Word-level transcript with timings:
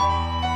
Música 0.00 0.49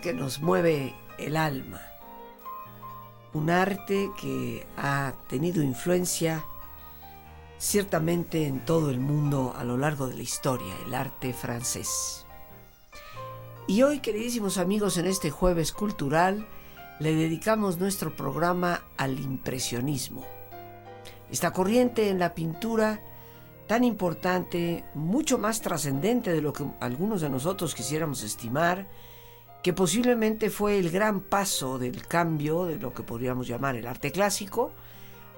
que 0.00 0.14
nos 0.14 0.40
mueve 0.40 0.94
el 1.18 1.36
alma. 1.36 1.80
Un 3.34 3.50
arte 3.50 4.10
que 4.20 4.66
ha 4.76 5.12
tenido 5.28 5.62
influencia 5.62 6.44
ciertamente 7.58 8.46
en 8.46 8.64
todo 8.64 8.90
el 8.90 9.00
mundo 9.00 9.52
a 9.56 9.64
lo 9.64 9.76
largo 9.76 10.06
de 10.06 10.16
la 10.16 10.22
historia, 10.22 10.74
el 10.86 10.94
arte 10.94 11.32
francés. 11.32 12.24
Y 13.66 13.82
hoy, 13.82 14.00
queridísimos 14.00 14.58
amigos, 14.58 14.96
en 14.96 15.06
este 15.06 15.30
jueves 15.30 15.72
cultural, 15.72 16.46
le 16.98 17.14
dedicamos 17.14 17.78
nuestro 17.78 18.14
programa 18.16 18.82
al 18.96 19.18
impresionismo. 19.18 20.24
Esta 21.30 21.52
corriente 21.52 22.08
en 22.08 22.18
la 22.18 22.34
pintura 22.34 23.02
tan 23.66 23.84
importante, 23.84 24.84
mucho 24.94 25.38
más 25.38 25.60
trascendente 25.60 26.32
de 26.32 26.42
lo 26.42 26.52
que 26.52 26.64
algunos 26.80 27.20
de 27.20 27.30
nosotros 27.30 27.74
quisiéramos 27.74 28.22
estimar, 28.22 28.86
que 29.62 29.72
posiblemente 29.72 30.50
fue 30.50 30.78
el 30.78 30.90
gran 30.90 31.20
paso 31.20 31.78
del 31.78 32.06
cambio 32.06 32.64
de 32.64 32.78
lo 32.78 32.92
que 32.92 33.02
podríamos 33.02 33.46
llamar 33.46 33.76
el 33.76 33.86
arte 33.86 34.10
clásico 34.10 34.72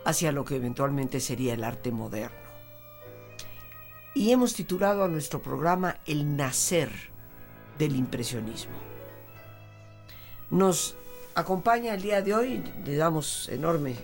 hacia 0.04 0.32
lo 0.32 0.44
que 0.44 0.56
eventualmente 0.56 1.20
sería 1.20 1.54
el 1.54 1.64
arte 1.64 1.90
moderno. 1.90 2.36
Y 4.14 4.30
hemos 4.30 4.54
titulado 4.54 5.04
a 5.04 5.08
nuestro 5.08 5.42
programa 5.42 5.98
El 6.06 6.36
nacer 6.36 6.90
del 7.78 7.96
impresionismo. 7.96 8.76
Nos 10.50 10.96
acompaña 11.34 11.94
el 11.94 12.02
día 12.02 12.22
de 12.22 12.34
hoy, 12.34 12.64
le 12.84 12.96
damos 12.96 13.48
enorme 13.48 13.96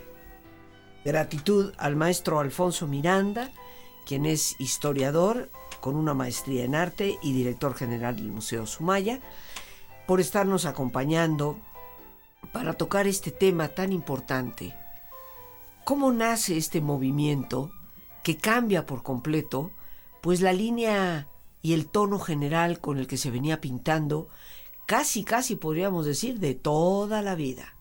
gratitud 1.04 1.72
al 1.78 1.97
maestro 1.97 2.41
Alfonso 2.41 2.87
Miranda, 2.87 3.52
quien 4.04 4.26
es 4.26 4.56
historiador 4.58 5.50
con 5.81 5.97
una 5.97 6.12
maestría 6.12 6.64
en 6.64 6.75
arte 6.75 7.19
y 7.22 7.32
director 7.32 7.75
general 7.75 8.16
del 8.16 8.32
Museo 8.32 8.66
Sumaya, 8.66 9.20
por 10.06 10.21
estarnos 10.21 10.65
acompañando 10.66 11.59
para 12.53 12.75
tocar 12.75 13.06
este 13.06 13.31
tema 13.31 13.69
tan 13.69 13.93
importante. 13.93 14.75
¿Cómo 15.84 16.12
nace 16.12 16.56
este 16.56 16.81
movimiento 16.81 17.72
que 18.22 18.37
cambia 18.37 18.87
por 18.87 19.03
completo, 19.03 19.72
pues 20.21 20.41
la 20.41 20.53
línea 20.53 21.28
y 21.62 21.72
el 21.72 21.87
tono 21.87 22.19
general 22.19 22.81
con 22.81 22.99
el 22.99 23.06
que 23.06 23.16
se 23.16 23.31
venía 23.31 23.61
pintando, 23.61 24.28
casi, 24.87 25.25
casi 25.25 25.56
podríamos 25.56 26.06
decir, 26.06 26.38
de 26.38 26.55
toda 26.55 27.22
la 27.22 27.34
vida? 27.34 27.77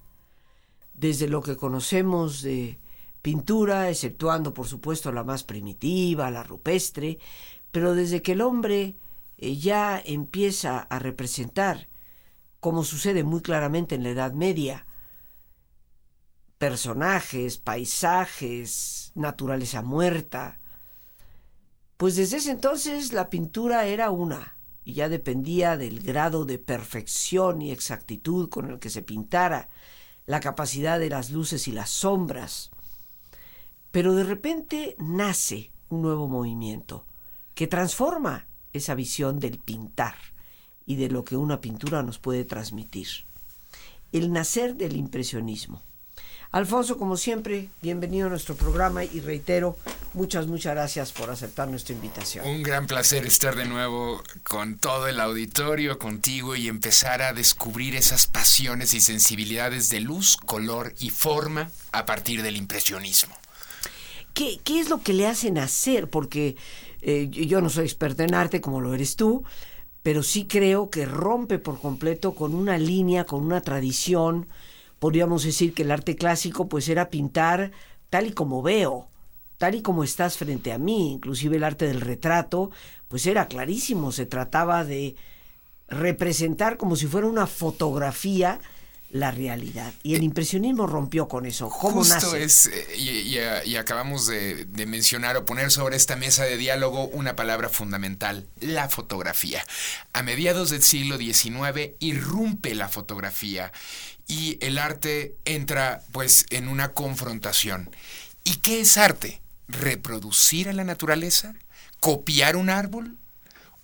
Desde 0.93 1.27
lo 1.27 1.41
que 1.41 1.57
conocemos 1.57 2.41
de 2.41 2.79
pintura, 3.21 3.89
exceptuando 3.89 4.53
por 4.53 4.67
supuesto 4.67 5.11
la 5.11 5.23
más 5.23 5.43
primitiva, 5.43 6.31
la 6.31 6.43
rupestre, 6.43 7.19
pero 7.71 7.95
desde 7.95 8.21
que 8.21 8.31
el 8.33 8.41
hombre 8.41 8.95
eh, 9.37 9.55
ya 9.57 10.01
empieza 10.03 10.79
a 10.79 10.99
representar 10.99 11.88
como 12.59 12.83
sucede 12.83 13.23
muy 13.23 13.41
claramente 13.41 13.95
en 13.95 14.03
la 14.03 14.09
Edad 14.09 14.33
Media, 14.33 14.85
personajes, 16.57 17.57
paisajes, 17.57 19.11
naturaleza 19.15 19.81
muerta. 19.81 20.59
Pues 21.97 22.15
desde 22.15 22.37
ese 22.37 22.51
entonces 22.51 23.13
la 23.13 23.29
pintura 23.29 23.85
era 23.85 24.11
una, 24.11 24.57
y 24.83 24.93
ya 24.93 25.09
dependía 25.09 25.77
del 25.77 26.01
grado 26.01 26.45
de 26.45 26.59
perfección 26.59 27.61
y 27.61 27.71
exactitud 27.71 28.49
con 28.49 28.69
el 28.69 28.79
que 28.79 28.89
se 28.89 29.01
pintara, 29.01 29.69
la 30.25 30.41
capacidad 30.41 30.99
de 30.99 31.09
las 31.09 31.31
luces 31.31 31.67
y 31.67 31.71
las 31.71 31.89
sombras. 31.89 32.71
Pero 33.91 34.13
de 34.13 34.23
repente 34.23 34.95
nace 34.99 35.71
un 35.89 36.01
nuevo 36.01 36.27
movimiento 36.27 37.05
que 37.55 37.67
transforma 37.67 38.47
esa 38.73 38.95
visión 38.95 39.39
del 39.39 39.59
pintar 39.59 40.15
y 40.89 40.95
de 40.95 41.07
lo 41.07 41.23
que 41.23 41.37
una 41.37 41.61
pintura 41.61 42.01
nos 42.01 42.17
puede 42.17 42.45
transmitir. 42.45 43.07
El 44.11 44.33
nacer 44.33 44.73
del 44.73 44.97
impresionismo. 44.97 45.83
Alfonso, 46.51 46.97
como 46.97 47.15
siempre, 47.15 47.69
bienvenido 47.83 48.25
a 48.25 48.31
nuestro 48.31 48.55
programa 48.55 49.03
y 49.03 49.19
reitero, 49.19 49.77
muchas, 50.15 50.47
muchas 50.47 50.73
gracias 50.73 51.11
por 51.11 51.29
aceptar 51.29 51.67
nuestra 51.67 51.93
invitación. 51.93 52.47
Un 52.47 52.63
gran 52.63 52.87
placer 52.87 53.23
estar 53.27 53.55
de 53.55 53.65
nuevo 53.65 54.23
con 54.41 54.79
todo 54.79 55.07
el 55.07 55.19
auditorio, 55.19 55.99
contigo 55.99 56.55
y 56.55 56.67
empezar 56.67 57.21
a 57.21 57.33
descubrir 57.33 57.95
esas 57.95 58.25
pasiones 58.25 58.95
y 58.95 58.99
sensibilidades 58.99 59.89
de 59.89 59.99
luz, 59.99 60.37
color 60.37 60.95
y 60.99 61.11
forma 61.11 61.69
a 61.91 62.07
partir 62.07 62.41
del 62.41 62.57
impresionismo. 62.57 63.35
¿Qué, 64.33 64.59
qué 64.63 64.79
es 64.79 64.89
lo 64.89 65.03
que 65.03 65.13
le 65.13 65.27
hacen 65.27 65.59
hacer? 65.59 66.09
Porque 66.09 66.55
eh, 67.03 67.27
yo 67.29 67.61
no 67.61 67.69
soy 67.69 67.85
experto 67.85 68.23
en 68.23 68.33
arte 68.33 68.59
como 68.59 68.81
lo 68.81 68.95
eres 68.95 69.15
tú, 69.15 69.43
pero 70.09 70.23
sí 70.23 70.45
creo 70.45 70.89
que 70.89 71.05
rompe 71.05 71.59
por 71.59 71.79
completo 71.79 72.33
con 72.33 72.55
una 72.55 72.79
línea, 72.79 73.25
con 73.25 73.45
una 73.45 73.61
tradición. 73.61 74.47
Podríamos 74.97 75.43
decir 75.43 75.75
que 75.75 75.83
el 75.83 75.91
arte 75.91 76.15
clásico 76.15 76.67
pues 76.67 76.89
era 76.89 77.11
pintar 77.11 77.69
tal 78.09 78.25
y 78.25 78.31
como 78.31 78.63
veo, 78.63 79.07
tal 79.59 79.75
y 79.75 79.83
como 79.83 80.03
estás 80.03 80.35
frente 80.35 80.71
a 80.71 80.79
mí, 80.79 81.11
inclusive 81.11 81.57
el 81.57 81.63
arte 81.63 81.85
del 81.85 82.01
retrato, 82.01 82.71
pues 83.07 83.27
era 83.27 83.47
clarísimo, 83.47 84.11
se 84.11 84.25
trataba 84.25 84.83
de 84.83 85.15
representar 85.89 86.77
como 86.77 86.95
si 86.95 87.05
fuera 87.05 87.27
una 87.27 87.45
fotografía 87.45 88.59
la 89.11 89.31
realidad. 89.31 89.93
Y 90.03 90.15
el 90.15 90.23
impresionismo 90.23 90.85
rompió 90.85 91.27
con 91.27 91.45
eso. 91.45 91.69
¿Cómo 91.69 92.03
Justo 92.03 92.35
es, 92.35 92.67
eh, 92.67 93.63
y, 93.65 93.75
acabamos 93.75 94.27
de, 94.27 94.67
mencionar 94.87 95.37
o 95.37 95.45
poner 95.45 95.71
sobre 95.71 95.95
esta 95.95 96.15
mesa 96.15 96.43
de 96.43 96.57
diálogo 96.57 97.05
una 97.07 97.35
palabra 97.35 97.69
fundamental, 97.69 98.45
la 98.59 98.89
fotografía. 98.89 99.65
A 100.13 100.23
mediados 100.23 100.69
del 100.69 100.83
siglo 100.83 101.17
XIX 101.17 101.91
irrumpe 101.99 102.75
la 102.75 102.89
fotografía 102.89 103.71
y 104.27 104.57
el 104.61 104.77
arte 104.77 105.35
entra 105.45 106.01
pues 106.11 106.45
en 106.51 106.67
una 106.67 106.89
confrontación. 106.89 107.89
¿Y 108.43 108.55
qué 108.57 108.81
es 108.81 108.97
arte? 108.97 109.41
¿Reproducir 109.67 110.69
a 110.69 110.73
la 110.73 110.83
naturaleza? 110.83 111.55
¿Copiar 111.99 112.55
un 112.55 112.69
árbol? 112.69 113.17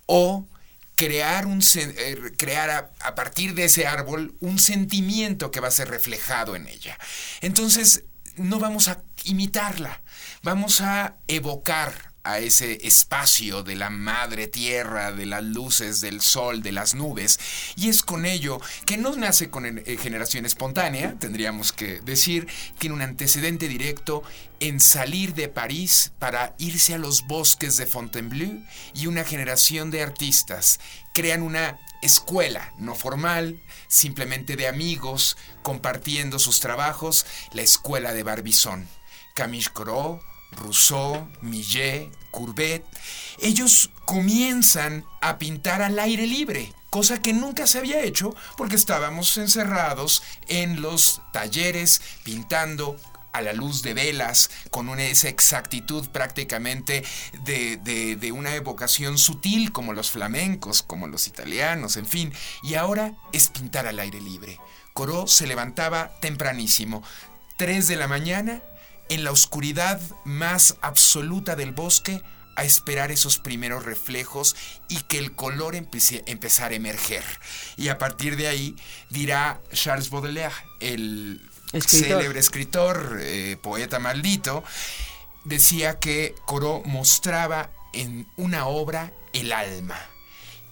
¿O 0.06 0.46
crear, 0.96 1.46
un, 1.46 1.60
eh, 1.76 2.32
crear 2.36 2.92
a, 2.98 3.14
partir 3.14 3.54
de 3.54 3.64
ese 3.64 3.86
árbol 3.86 4.34
un 4.40 4.58
sentimiento 4.58 5.50
que 5.50 5.60
va 5.60 5.68
a 5.68 5.70
ser 5.70 5.88
reflejado 5.88 6.56
en 6.56 6.66
ella. 6.66 6.98
Entonces, 7.42 8.04
no 8.36 8.58
vamos 8.58 8.88
a 8.88 9.02
imitarla, 9.24 10.02
vamos 10.42 10.80
a 10.80 11.16
evocar 11.28 12.12
a 12.26 12.38
ese 12.40 12.86
espacio 12.86 13.62
de 13.62 13.76
la 13.76 13.88
madre 13.88 14.46
tierra, 14.48 15.12
de 15.12 15.26
las 15.26 15.44
luces, 15.44 16.00
del 16.00 16.20
sol, 16.20 16.62
de 16.62 16.72
las 16.72 16.94
nubes. 16.94 17.38
Y 17.76 17.88
es 17.88 18.02
con 18.02 18.26
ello 18.26 18.60
que 18.84 18.96
no 18.96 19.14
nace 19.16 19.48
con 19.48 19.64
eh, 19.66 19.96
generación 19.96 20.44
espontánea, 20.44 21.16
tendríamos 21.18 21.72
que 21.72 22.00
decir, 22.00 22.48
tiene 22.78 22.96
un 22.96 23.02
antecedente 23.02 23.68
directo 23.68 24.22
en 24.60 24.80
salir 24.80 25.34
de 25.34 25.48
París 25.48 26.12
para 26.18 26.54
irse 26.58 26.94
a 26.94 26.98
los 26.98 27.26
bosques 27.26 27.76
de 27.76 27.86
Fontainebleau 27.86 28.62
y 28.94 29.06
una 29.06 29.24
generación 29.24 29.90
de 29.90 30.02
artistas 30.02 30.80
crean 31.12 31.42
una 31.42 31.78
escuela 32.02 32.72
no 32.78 32.94
formal, 32.94 33.62
simplemente 33.88 34.56
de 34.56 34.68
amigos, 34.68 35.36
compartiendo 35.62 36.38
sus 36.38 36.60
trabajos, 36.60 37.26
la 37.52 37.62
escuela 37.62 38.12
de 38.12 38.22
Barbizon. 38.22 38.88
Camille 39.34 39.70
Corot, 39.72 40.20
Rousseau, 40.52 41.28
Millet, 41.40 42.10
Courbet, 42.30 42.84
ellos 43.40 43.90
comienzan 44.04 45.04
a 45.20 45.38
pintar 45.38 45.82
al 45.82 45.98
aire 45.98 46.26
libre, 46.26 46.72
cosa 46.90 47.20
que 47.20 47.32
nunca 47.32 47.66
se 47.66 47.78
había 47.78 48.02
hecho 48.02 48.34
porque 48.56 48.76
estábamos 48.76 49.36
encerrados 49.36 50.22
en 50.48 50.80
los 50.80 51.20
talleres 51.32 52.00
pintando 52.22 52.96
a 53.36 53.42
la 53.42 53.52
luz 53.52 53.82
de 53.82 53.92
velas, 53.92 54.50
con 54.70 54.88
una, 54.88 55.04
esa 55.04 55.28
exactitud 55.28 56.08
prácticamente 56.08 57.04
de, 57.44 57.76
de, 57.76 58.32
una 58.32 58.54
evocación 58.54 59.18
sutil 59.18 59.72
como 59.72 59.92
los 59.92 60.10
flamencos, 60.10 60.82
como 60.82 61.06
los 61.06 61.26
italianos, 61.26 61.98
en 61.98 62.06
fin. 62.06 62.32
Y 62.62 62.74
ahora 62.74 63.12
es 63.32 63.48
pintar 63.48 63.86
al 63.86 63.98
aire 63.98 64.22
libre. 64.22 64.58
Corot 64.94 65.28
se 65.28 65.46
levantaba 65.46 66.18
tempranísimo, 66.20 67.02
3 67.58 67.88
de 67.88 67.96
la 67.96 68.08
mañana, 68.08 68.62
en 69.08 69.24
la 69.24 69.30
oscuridad 69.30 70.00
más 70.24 70.76
absoluta 70.80 71.56
del 71.56 71.72
bosque, 71.72 72.22
a 72.56 72.64
esperar 72.64 73.12
esos 73.12 73.38
primeros 73.38 73.84
reflejos 73.84 74.56
y 74.88 74.96
que 75.02 75.18
el 75.18 75.34
color 75.34 75.76
empiece, 75.76 76.24
empezar 76.26 76.72
a 76.72 76.74
emerger. 76.74 77.22
Y 77.76 77.88
a 77.88 77.98
partir 77.98 78.36
de 78.36 78.48
ahí 78.48 78.74
dirá 79.10 79.60
Charles 79.72 80.10
Baudelaire, 80.10 80.54
el 80.80 81.48
célebre 81.86 82.40
escritor, 82.40 83.18
eh, 83.20 83.58
poeta 83.62 83.98
maldito, 83.98 84.64
decía 85.44 85.98
que 85.98 86.34
Corot 86.46 86.84
mostraba 86.86 87.70
en 87.92 88.26
una 88.36 88.66
obra 88.66 89.12
el 89.32 89.52
alma. 89.52 89.98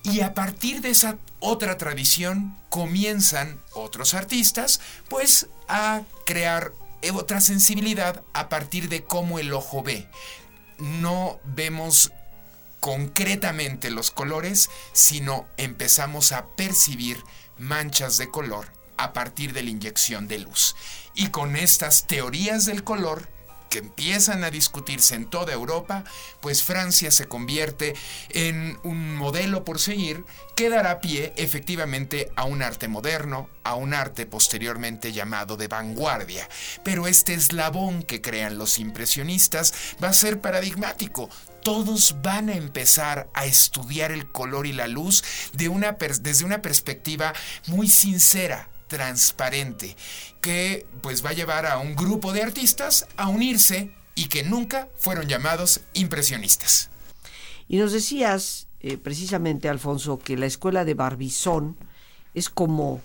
Y 0.02 0.20
a 0.20 0.34
partir 0.34 0.80
de 0.80 0.90
esa 0.90 1.18
otra 1.40 1.78
tradición 1.78 2.58
comienzan 2.68 3.62
otros 3.72 4.12
artistas 4.14 4.80
pues 5.08 5.48
a 5.68 6.02
crear 6.26 6.72
otra 7.10 7.40
sensibilidad 7.40 8.22
a 8.32 8.48
partir 8.48 8.88
de 8.88 9.04
cómo 9.04 9.38
el 9.38 9.52
ojo 9.52 9.82
ve. 9.82 10.08
No 10.78 11.40
vemos 11.44 12.12
concretamente 12.80 13.90
los 13.90 14.10
colores, 14.10 14.68
sino 14.92 15.46
empezamos 15.56 16.32
a 16.32 16.46
percibir 16.56 17.22
manchas 17.58 18.18
de 18.18 18.30
color 18.30 18.72
a 18.96 19.12
partir 19.12 19.52
de 19.52 19.62
la 19.62 19.70
inyección 19.70 20.28
de 20.28 20.38
luz. 20.38 20.76
Y 21.14 21.28
con 21.28 21.56
estas 21.56 22.06
teorías 22.06 22.66
del 22.66 22.84
color 22.84 23.28
que 23.74 23.80
empiezan 23.80 24.44
a 24.44 24.52
discutirse 24.52 25.16
en 25.16 25.26
toda 25.26 25.52
Europa, 25.52 26.04
pues 26.40 26.62
Francia 26.62 27.10
se 27.10 27.26
convierte 27.26 27.96
en 28.28 28.78
un 28.84 29.16
modelo 29.16 29.64
por 29.64 29.80
seguir 29.80 30.24
que 30.54 30.70
dará 30.70 31.00
pie 31.00 31.32
efectivamente 31.36 32.30
a 32.36 32.44
un 32.44 32.62
arte 32.62 32.86
moderno, 32.86 33.50
a 33.64 33.74
un 33.74 33.92
arte 33.92 34.26
posteriormente 34.26 35.12
llamado 35.12 35.56
de 35.56 35.66
vanguardia. 35.66 36.48
Pero 36.84 37.08
este 37.08 37.34
eslabón 37.34 38.04
que 38.04 38.20
crean 38.20 38.58
los 38.58 38.78
impresionistas 38.78 39.74
va 40.00 40.10
a 40.10 40.12
ser 40.12 40.40
paradigmático 40.40 41.28
todos 41.64 42.16
van 42.22 42.50
a 42.50 42.54
empezar 42.56 43.30
a 43.32 43.46
estudiar 43.46 44.12
el 44.12 44.30
color 44.30 44.66
y 44.66 44.74
la 44.74 44.86
luz 44.86 45.24
de 45.54 45.70
una 45.70 45.96
desde 46.20 46.44
una 46.44 46.60
perspectiva 46.60 47.32
muy 47.68 47.88
sincera, 47.88 48.68
transparente 48.94 49.96
que 50.40 50.86
pues 51.02 51.24
va 51.24 51.30
a 51.30 51.34
llevar 51.34 51.66
a 51.66 51.78
un 51.78 51.96
grupo 51.96 52.32
de 52.32 52.42
artistas 52.42 53.08
a 53.16 53.28
unirse 53.28 53.90
y 54.14 54.26
que 54.26 54.44
nunca 54.44 54.88
fueron 54.96 55.26
llamados 55.26 55.80
impresionistas. 55.94 56.90
Y 57.66 57.78
nos 57.78 57.92
decías 57.92 58.68
eh, 58.80 58.96
precisamente, 58.98 59.68
Alfonso, 59.68 60.20
que 60.20 60.36
la 60.36 60.46
escuela 60.46 60.84
de 60.84 60.94
Barbizón 60.94 61.76
es 62.34 62.48
como 62.50 63.00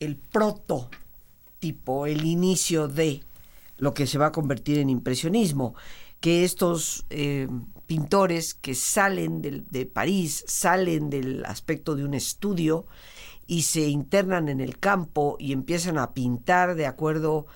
el 0.00 0.16
prototipo, 0.16 2.06
el 2.06 2.26
inicio 2.26 2.88
de 2.88 3.22
lo 3.78 3.94
que 3.94 4.08
se 4.08 4.18
va 4.18 4.26
a 4.26 4.32
convertir 4.32 4.78
en 4.78 4.90
impresionismo, 4.90 5.74
que 6.20 6.44
estos 6.44 7.04
eh, 7.10 7.46
pintores 7.86 8.54
que 8.54 8.74
salen 8.74 9.42
de, 9.42 9.62
de 9.70 9.86
París, 9.86 10.44
salen 10.48 11.08
del 11.08 11.44
aspecto 11.44 11.94
de 11.94 12.04
un 12.04 12.14
estudio, 12.14 12.86
y 13.50 13.62
se 13.62 13.88
internan 13.88 14.48
en 14.48 14.60
el 14.60 14.78
campo 14.78 15.36
y 15.40 15.52
empiezan 15.52 15.98
a 15.98 16.12
pintar 16.12 16.76
de 16.76 16.86
acuerdo 16.86 17.48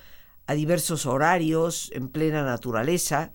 a 0.45 0.53
diversos 0.53 1.05
horarios 1.05 1.89
en 1.93 2.09
plena 2.09 2.43
naturaleza, 2.43 3.31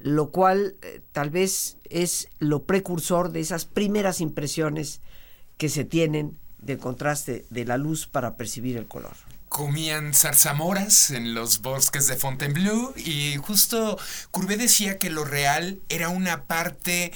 lo 0.00 0.32
cual 0.32 0.74
eh, 0.82 1.02
tal 1.12 1.30
vez 1.30 1.76
es 1.88 2.30
lo 2.40 2.64
precursor 2.64 3.30
de 3.30 3.38
esas 3.38 3.64
primeras 3.64 4.20
impresiones 4.20 5.02
que 5.56 5.68
se 5.68 5.84
tienen 5.84 6.36
del 6.58 6.78
contraste 6.78 7.46
de 7.50 7.64
la 7.64 7.76
luz 7.76 8.08
para 8.08 8.36
percibir 8.36 8.76
el 8.76 8.88
color. 8.88 9.14
Comían 9.48 10.14
zarzamoras 10.14 11.10
en 11.10 11.32
los 11.32 11.62
bosques 11.62 12.08
de 12.08 12.16
Fontainebleau 12.16 12.92
y 12.96 13.36
justo 13.36 14.00
Courbet 14.32 14.58
decía 14.58 14.98
que 14.98 15.10
lo 15.10 15.24
real 15.24 15.80
era 15.88 16.08
una 16.08 16.42
parte 16.42 17.12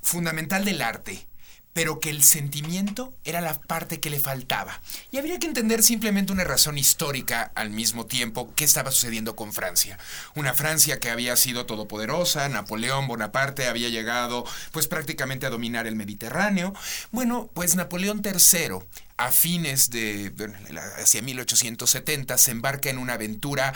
fundamental 0.00 0.64
del 0.64 0.80
arte 0.80 1.26
pero 1.72 2.00
que 2.00 2.10
el 2.10 2.22
sentimiento 2.22 3.14
era 3.24 3.40
la 3.40 3.54
parte 3.54 4.00
que 4.00 4.10
le 4.10 4.20
faltaba. 4.20 4.80
Y 5.10 5.18
habría 5.18 5.38
que 5.38 5.46
entender 5.46 5.82
simplemente 5.82 6.32
una 6.32 6.44
razón 6.44 6.78
histórica 6.78 7.50
al 7.54 7.70
mismo 7.70 8.06
tiempo 8.06 8.52
qué 8.54 8.64
estaba 8.64 8.90
sucediendo 8.90 9.36
con 9.36 9.52
Francia. 9.52 9.98
Una 10.34 10.54
Francia 10.54 11.00
que 11.00 11.10
había 11.10 11.36
sido 11.36 11.66
todopoderosa, 11.66 12.48
Napoleón 12.48 13.08
Bonaparte 13.08 13.68
había 13.68 13.88
llegado 13.88 14.44
pues 14.72 14.86
prácticamente 14.86 15.46
a 15.46 15.50
dominar 15.50 15.86
el 15.86 15.96
Mediterráneo. 15.96 16.74
Bueno, 17.10 17.50
pues 17.54 17.74
Napoleón 17.74 18.22
III 18.24 18.80
a 19.16 19.30
fines 19.30 19.90
de 19.90 20.32
hacia 21.00 21.22
1870 21.22 22.38
se 22.38 22.50
embarca 22.50 22.90
en 22.90 22.98
una 22.98 23.14
aventura 23.14 23.72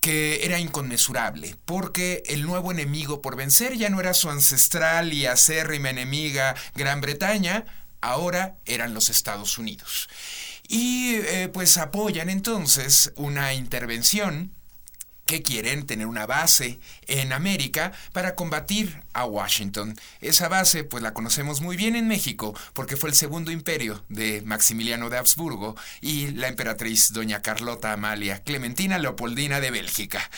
que 0.00 0.44
era 0.44 0.58
inconmensurable, 0.58 1.56
porque 1.64 2.22
el 2.26 2.42
nuevo 2.42 2.70
enemigo 2.70 3.20
por 3.20 3.36
vencer 3.36 3.76
ya 3.76 3.90
no 3.90 4.00
era 4.00 4.14
su 4.14 4.30
ancestral 4.30 5.12
y 5.12 5.26
acérrima 5.26 5.90
enemiga 5.90 6.54
Gran 6.74 7.00
Bretaña, 7.00 7.64
ahora 8.00 8.56
eran 8.64 8.94
los 8.94 9.08
Estados 9.08 9.58
Unidos. 9.58 10.08
Y 10.68 11.14
eh, 11.14 11.48
pues 11.52 11.78
apoyan 11.78 12.28
entonces 12.28 13.12
una 13.16 13.54
intervención 13.54 14.52
que 15.28 15.42
quieren 15.42 15.84
tener 15.84 16.06
una 16.06 16.24
base 16.24 16.80
en 17.06 17.34
América 17.34 17.92
para 18.12 18.34
combatir 18.34 19.02
a 19.12 19.26
Washington. 19.26 19.94
Esa 20.22 20.48
base 20.48 20.84
pues 20.84 21.02
la 21.02 21.12
conocemos 21.12 21.60
muy 21.60 21.76
bien 21.76 21.96
en 21.96 22.08
México 22.08 22.58
porque 22.72 22.96
fue 22.96 23.10
el 23.10 23.14
segundo 23.14 23.50
imperio 23.50 24.02
de 24.08 24.40
Maximiliano 24.46 25.10
de 25.10 25.18
Habsburgo 25.18 25.76
y 26.00 26.28
la 26.28 26.48
emperatriz 26.48 27.12
doña 27.12 27.42
Carlota 27.42 27.92
Amalia 27.92 28.42
Clementina 28.42 28.98
Leopoldina 28.98 29.60
de 29.60 29.70
Bélgica. 29.70 30.30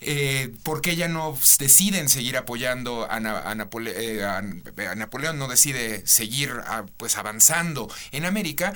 Eh, 0.00 0.54
porque 0.62 0.92
ella 0.92 1.08
no 1.08 1.36
deciden 1.58 2.08
seguir 2.08 2.36
apoyando 2.36 3.08
a, 3.10 3.18
eh, 3.18 4.94
Napoleón, 4.94 5.38
no 5.40 5.48
decide 5.48 6.06
seguir 6.06 6.52
pues 6.98 7.16
avanzando 7.16 7.92
en 8.12 8.24
América, 8.24 8.72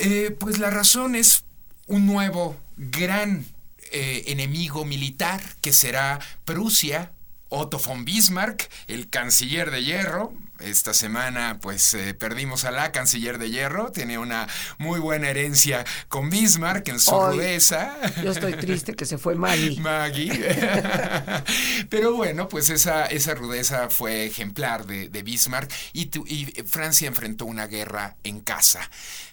eh, 0.00 0.34
pues 0.36 0.58
la 0.58 0.70
razón 0.70 1.14
es 1.14 1.44
un 1.86 2.04
nuevo 2.04 2.56
gran 2.76 3.46
eh, 3.92 4.24
enemigo 4.26 4.84
militar 4.84 5.40
que 5.60 5.72
será 5.72 6.18
Prusia, 6.44 7.12
Otto 7.48 7.78
von 7.78 8.04
Bismarck, 8.04 8.70
el 8.86 9.08
canciller 9.08 9.70
de 9.70 9.84
hierro. 9.84 10.32
Esta 10.60 10.92
semana 10.92 11.58
pues 11.60 11.94
eh, 11.94 12.14
perdimos 12.14 12.64
a 12.64 12.70
la 12.70 12.90
canciller 12.90 13.38
de 13.38 13.50
hierro, 13.50 13.92
tiene 13.92 14.18
una 14.18 14.48
muy 14.78 14.98
buena 14.98 15.30
herencia 15.30 15.84
con 16.08 16.30
Bismarck 16.30 16.88
en 16.88 16.98
su 16.98 17.12
rudeza. 17.18 17.96
Yo 18.22 18.32
estoy 18.32 18.54
triste 18.54 18.94
que 18.94 19.06
se 19.06 19.18
fue 19.18 19.34
Maggie. 19.36 19.80
Maggie. 19.80 20.32
Pero 21.90 22.14
bueno, 22.14 22.48
pues 22.48 22.70
esa, 22.70 23.06
esa 23.06 23.34
rudeza 23.34 23.88
fue 23.88 24.26
ejemplar 24.26 24.86
de, 24.86 25.22
Bismarck 25.22 25.72
y, 25.92 26.10
y 26.26 26.46
Francia 26.64 27.08
enfrentó 27.08 27.44
una 27.44 27.66
guerra 27.66 28.16
en 28.24 28.40
casa. 28.40 28.88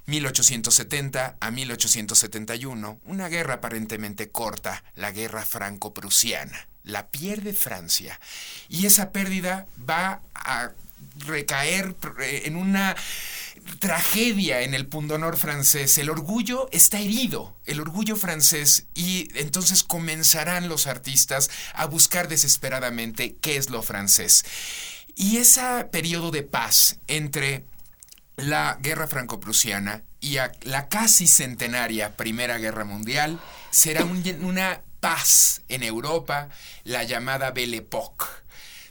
1870 0.07 1.37
a 1.39 1.51
1871, 1.51 2.99
una 3.05 3.27
guerra 3.27 3.55
aparentemente 3.55 4.29
corta, 4.29 4.83
la 4.95 5.11
guerra 5.11 5.45
franco-prusiana. 5.45 6.67
La 6.83 7.07
pierde 7.07 7.53
Francia 7.53 8.19
y 8.69 8.85
esa 8.85 9.11
pérdida 9.11 9.65
va 9.89 10.21
a 10.35 10.71
recaer 11.17 11.95
en 12.19 12.55
una 12.55 12.95
tragedia 13.79 14.61
en 14.61 14.73
el 14.73 14.87
pundonor 14.87 15.37
francés. 15.37 15.97
El 15.97 16.09
orgullo 16.09 16.69
está 16.71 16.99
herido, 16.99 17.55
el 17.65 17.79
orgullo 17.79 18.15
francés, 18.15 18.85
y 18.93 19.29
entonces 19.35 19.83
comenzarán 19.83 20.69
los 20.69 20.87
artistas 20.87 21.49
a 21.73 21.85
buscar 21.85 22.27
desesperadamente 22.27 23.35
qué 23.41 23.57
es 23.57 23.69
lo 23.69 23.81
francés. 23.81 24.45
Y 25.15 25.37
ese 25.37 25.85
periodo 25.91 26.31
de 26.31 26.43
paz 26.43 26.99
entre 27.07 27.65
la 28.35 28.77
guerra 28.81 29.07
franco-prusiana 29.07 30.03
y 30.19 30.37
la 30.63 30.89
casi 30.89 31.27
centenaria 31.27 32.17
Primera 32.17 32.57
Guerra 32.57 32.83
Mundial 32.83 33.39
será 33.71 34.03
una 34.03 34.81
paz 34.99 35.61
en 35.69 35.83
Europa, 35.83 36.49
la 36.83 37.03
llamada 37.03 37.51
Belle 37.51 37.77
Époque 37.77 38.25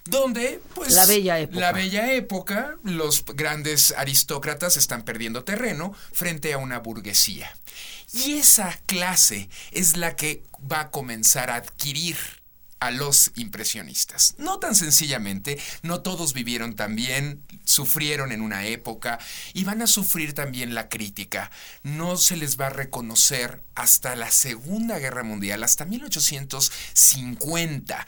donde 0.05 0.61
pues 0.75 0.93
la 0.93 1.07
bella 1.07 1.39
época. 1.39 1.61
la 1.61 1.73
bella 1.73 2.13
época, 2.13 2.77
los 2.83 3.25
grandes 3.25 3.95
aristócratas 3.97 4.77
están 4.77 5.03
perdiendo 5.03 5.45
terreno 5.45 5.95
frente 6.13 6.53
a 6.53 6.59
una 6.59 6.79
burguesía. 6.79 7.57
Y 8.13 8.35
esa 8.35 8.79
clase 8.87 9.49
es 9.73 9.97
la 9.97 10.15
que 10.15 10.45
va 10.71 10.81
a 10.81 10.91
comenzar 10.91 11.51
a 11.51 11.57
adquirir 11.57 12.17
a 12.85 12.91
los 12.91 13.33
impresionistas. 13.37 14.35
No 14.37 14.59
tan 14.59 14.75
sencillamente, 14.75 15.59
no 15.83 16.03
todos 16.03 16.35
vivieron 16.35 16.77
tan 16.77 16.95
bien, 16.95 17.43
sufrieron 17.65 18.31
en 18.31 18.43
una 18.43 18.67
época 18.67 19.19
y 19.55 19.65
van 19.65 19.81
a 19.81 19.87
sufrir 19.87 20.35
también 20.35 20.75
la 20.75 20.91
crítica. 20.91 21.51
No 21.83 22.19
se 22.19 22.37
les 22.37 22.61
va 22.61 22.67
a 22.67 22.71
reconocer 22.71 23.63
hasta 23.75 24.15
la 24.17 24.31
Segunda 24.31 24.99
Guerra 24.99 25.23
Mundial, 25.23 25.63
hasta 25.63 25.87
1850. 25.87 28.07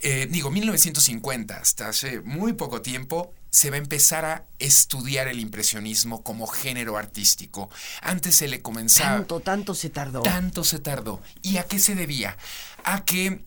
Eh, 0.00 0.28
digo, 0.30 0.50
1950, 0.50 1.56
hasta 1.56 1.88
hace 1.88 2.20
muy 2.20 2.52
poco 2.52 2.82
tiempo, 2.82 3.32
se 3.50 3.70
va 3.70 3.76
a 3.76 3.78
empezar 3.78 4.24
a 4.24 4.44
estudiar 4.58 5.28
el 5.28 5.40
impresionismo 5.40 6.22
como 6.22 6.46
género 6.46 6.98
artístico. 6.98 7.70
Antes 8.02 8.36
se 8.36 8.48
le 8.48 8.60
comenzaba... 8.60 9.16
Tanto, 9.16 9.40
tanto 9.40 9.74
se 9.74 9.90
tardó. 9.90 10.22
Tanto 10.22 10.64
se 10.64 10.78
tardó. 10.78 11.22
¿Y 11.42 11.56
a 11.56 11.64
qué 11.64 11.78
se 11.78 11.94
debía? 11.94 12.36
A 12.84 13.04
que 13.04 13.44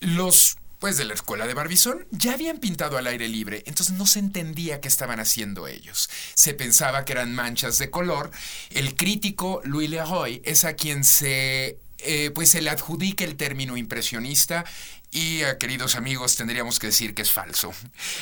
los 0.00 0.58
pues 0.78 0.96
de 0.96 1.04
la 1.04 1.14
escuela 1.14 1.46
de 1.48 1.54
Barbizón 1.54 2.06
ya 2.12 2.34
habían 2.34 2.58
pintado 2.58 2.98
al 2.98 3.08
aire 3.08 3.28
libre, 3.28 3.64
entonces 3.66 3.96
no 3.96 4.06
se 4.06 4.20
entendía 4.20 4.80
qué 4.80 4.86
estaban 4.86 5.18
haciendo 5.18 5.66
ellos. 5.66 6.08
Se 6.34 6.54
pensaba 6.54 7.04
que 7.04 7.14
eran 7.14 7.34
manchas 7.34 7.78
de 7.78 7.90
color. 7.90 8.30
El 8.70 8.94
crítico 8.94 9.60
Louis 9.64 9.90
Leroy 9.90 10.40
es 10.44 10.64
a 10.64 10.74
quien 10.74 11.02
se 11.02 11.80
eh, 11.98 12.30
pues 12.32 12.50
se 12.50 12.62
le 12.62 12.70
adjudica 12.70 13.24
el 13.24 13.34
término 13.34 13.76
impresionista 13.76 14.64
y, 15.10 15.42
eh, 15.42 15.56
queridos 15.58 15.96
amigos, 15.96 16.36
tendríamos 16.36 16.78
que 16.78 16.88
decir 16.88 17.12
que 17.12 17.22
es 17.22 17.32
falso. 17.32 17.72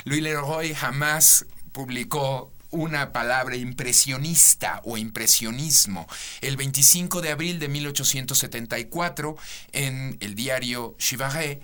Louis 0.04 0.23
Leroy 0.23 0.73
jamás 0.73 1.45
publicó 1.73 2.52
una 2.70 3.12
palabra 3.12 3.56
impresionista 3.56 4.80
o 4.85 4.96
impresionismo. 4.96 6.06
El 6.40 6.56
25 6.56 7.23
de 7.23 7.30
abril 7.30 7.58
de 7.58 7.68
1874, 7.68 9.37
en 9.73 10.16
el 10.20 10.35
diario 10.35 10.94
Chivaret, 10.99 11.61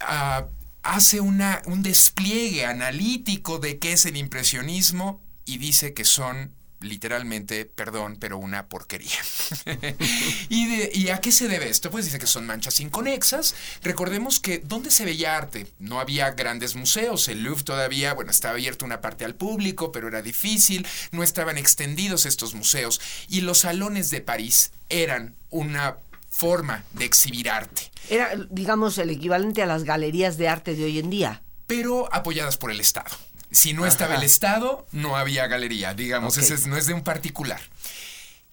ah, 0.00 0.46
hace 0.82 1.20
una, 1.20 1.62
un 1.66 1.82
despliegue 1.82 2.64
analítico 2.64 3.58
de 3.58 3.78
qué 3.78 3.92
es 3.92 4.06
el 4.06 4.16
impresionismo 4.16 5.20
y 5.44 5.58
dice 5.58 5.94
que 5.94 6.04
son 6.04 6.52
literalmente, 6.80 7.64
perdón, 7.64 8.16
pero 8.18 8.38
una 8.38 8.66
porquería. 8.66 9.18
¿Y, 10.48 11.08
a 11.08 11.20
qué 11.20 11.32
se 11.32 11.48
debe 11.48 11.68
esto? 11.68 11.90
Pues 11.90 12.04
dice 12.04 12.18
que 12.18 12.26
son 12.26 12.46
manchas 12.46 12.80
inconexas. 12.80 13.54
Recordemos 13.82 14.40
que 14.40 14.58
¿dónde 14.58 14.90
se 14.90 15.04
veía 15.04 15.36
arte? 15.36 15.66
No 15.78 16.00
había 16.00 16.30
grandes 16.32 16.74
museos. 16.74 17.28
El 17.28 17.42
Louvre 17.42 17.64
todavía, 17.64 18.14
bueno, 18.14 18.30
estaba 18.30 18.54
abierto 18.54 18.84
una 18.84 19.00
parte 19.00 19.24
al 19.24 19.34
público, 19.34 19.92
pero 19.92 20.08
era 20.08 20.22
difícil. 20.22 20.86
No 21.12 21.22
estaban 21.22 21.58
extendidos 21.58 22.26
estos 22.26 22.54
museos. 22.54 23.00
Y 23.28 23.42
los 23.42 23.60
salones 23.60 24.10
de 24.10 24.20
París 24.20 24.72
eran 24.88 25.34
una 25.50 25.96
forma 26.28 26.84
de 26.92 27.06
exhibir 27.06 27.48
arte. 27.48 27.90
Era, 28.10 28.30
digamos, 28.50 28.98
el 28.98 29.10
equivalente 29.10 29.62
a 29.62 29.66
las 29.66 29.84
galerías 29.84 30.36
de 30.36 30.48
arte 30.48 30.74
de 30.74 30.84
hoy 30.84 30.98
en 30.98 31.10
día. 31.10 31.42
Pero 31.66 32.12
apoyadas 32.14 32.56
por 32.56 32.70
el 32.70 32.80
Estado. 32.80 33.10
Si 33.50 33.72
no 33.72 33.86
estaba 33.86 34.16
el 34.16 34.22
Estado, 34.22 34.86
no 34.92 35.16
había 35.16 35.46
galería, 35.46 35.94
digamos, 35.94 36.36
ese 36.36 36.68
no 36.68 36.76
es 36.76 36.86
de 36.86 36.94
un 36.94 37.02
particular. 37.02 37.60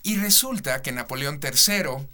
Y 0.03 0.17
resulta 0.17 0.81
que 0.81 0.91
Napoleón 0.91 1.39
III 1.41 2.07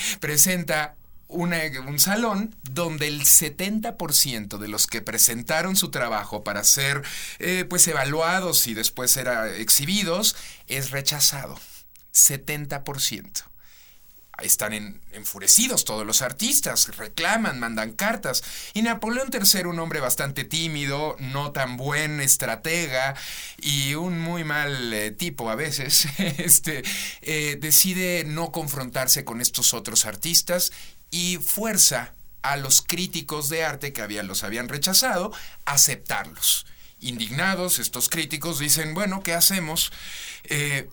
presenta 0.20 0.96
un 1.28 1.98
salón 1.98 2.54
donde 2.62 3.08
el 3.08 3.22
70% 3.22 4.58
de 4.58 4.68
los 4.68 4.86
que 4.86 5.00
presentaron 5.00 5.76
su 5.76 5.90
trabajo 5.90 6.44
para 6.44 6.62
ser 6.64 7.02
eh, 7.38 7.64
pues 7.68 7.86
evaluados 7.88 8.66
y 8.66 8.74
después 8.74 9.10
ser 9.10 9.28
exhibidos 9.58 10.36
es 10.68 10.90
rechazado. 10.90 11.58
70% 12.12 13.51
están 14.40 15.00
enfurecidos 15.12 15.84
todos 15.84 16.06
los 16.06 16.22
artistas, 16.22 16.96
reclaman, 16.96 17.60
mandan 17.60 17.92
cartas. 17.92 18.42
Y 18.74 18.82
Napoleón 18.82 19.30
III, 19.32 19.66
un 19.66 19.78
hombre 19.78 20.00
bastante 20.00 20.44
tímido, 20.44 21.16
no 21.18 21.52
tan 21.52 21.76
buen 21.76 22.20
estratega 22.20 23.14
y 23.58 23.94
un 23.94 24.18
muy 24.18 24.44
mal 24.44 24.92
eh, 24.92 25.10
tipo 25.10 25.50
a 25.50 25.54
veces, 25.54 26.06
este, 26.18 26.82
eh, 27.20 27.56
decide 27.60 28.24
no 28.24 28.52
confrontarse 28.52 29.24
con 29.24 29.40
estos 29.40 29.74
otros 29.74 30.06
artistas 30.06 30.72
y 31.10 31.36
fuerza 31.36 32.14
a 32.42 32.56
los 32.56 32.82
críticos 32.82 33.48
de 33.48 33.64
arte 33.64 33.92
que 33.92 34.02
habían, 34.02 34.26
los 34.26 34.42
habían 34.44 34.68
rechazado 34.68 35.32
a 35.64 35.72
aceptarlos. 35.72 36.66
Indignados, 37.00 37.78
estos 37.78 38.08
críticos 38.08 38.58
dicen, 38.58 38.94
bueno, 38.94 39.22
¿qué 39.22 39.34
hacemos? 39.34 39.92
Eh, 40.44 40.88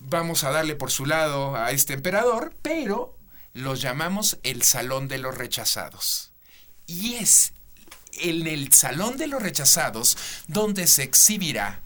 vamos 0.00 0.44
a 0.44 0.50
darle 0.50 0.76
por 0.76 0.90
su 0.90 1.06
lado 1.06 1.56
a 1.56 1.70
este 1.70 1.94
emperador, 1.94 2.54
pero 2.62 3.16
los 3.52 3.80
llamamos 3.80 4.38
el 4.42 4.62
Salón 4.62 5.08
de 5.08 5.18
los 5.18 5.36
Rechazados. 5.36 6.32
Y 6.86 7.14
es 7.14 7.52
en 8.12 8.46
el 8.46 8.72
Salón 8.72 9.16
de 9.16 9.26
los 9.26 9.42
Rechazados 9.42 10.16
donde 10.46 10.86
se 10.86 11.02
exhibirá 11.02 11.80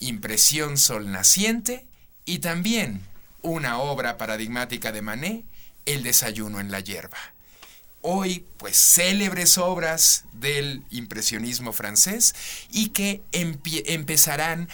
Impresión 0.00 0.78
Sol 0.78 1.10
Naciente 1.12 1.86
y 2.24 2.38
también 2.38 3.02
una 3.42 3.78
obra 3.78 4.16
paradigmática 4.16 4.92
de 4.92 5.02
Manet, 5.02 5.44
El 5.86 6.02
Desayuno 6.02 6.60
en 6.60 6.70
la 6.70 6.80
Hierba. 6.80 7.18
Hoy, 8.02 8.46
pues, 8.56 8.78
célebres 8.78 9.58
obras 9.58 10.24
del 10.32 10.84
impresionismo 10.90 11.72
francés 11.72 12.34
y 12.70 12.90
que 12.90 13.22
empezarán 13.32 14.68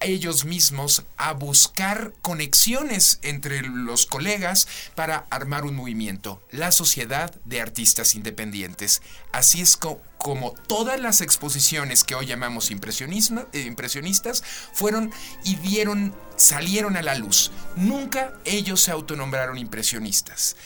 ellos 0.00 0.44
mismos 0.44 1.04
a 1.16 1.32
buscar 1.32 2.12
conexiones 2.22 3.18
entre 3.22 3.62
los 3.62 4.06
colegas 4.06 4.68
para 4.94 5.26
armar 5.30 5.64
un 5.64 5.76
movimiento, 5.76 6.42
la 6.50 6.72
Sociedad 6.72 7.34
de 7.44 7.60
Artistas 7.60 8.14
Independientes. 8.14 9.02
Así 9.32 9.60
es 9.60 9.76
como 9.76 10.52
todas 10.66 11.00
las 11.00 11.20
exposiciones 11.20 12.04
que 12.04 12.14
hoy 12.14 12.26
llamamos 12.26 12.70
eh, 12.70 13.60
impresionistas 13.66 14.42
fueron 14.72 15.12
y 15.44 15.56
dieron, 15.56 16.14
salieron 16.36 16.96
a 16.96 17.02
la 17.02 17.14
luz. 17.14 17.50
Nunca 17.76 18.32
ellos 18.44 18.80
se 18.80 18.90
autonombraron 18.90 19.58
impresionistas. 19.58 20.56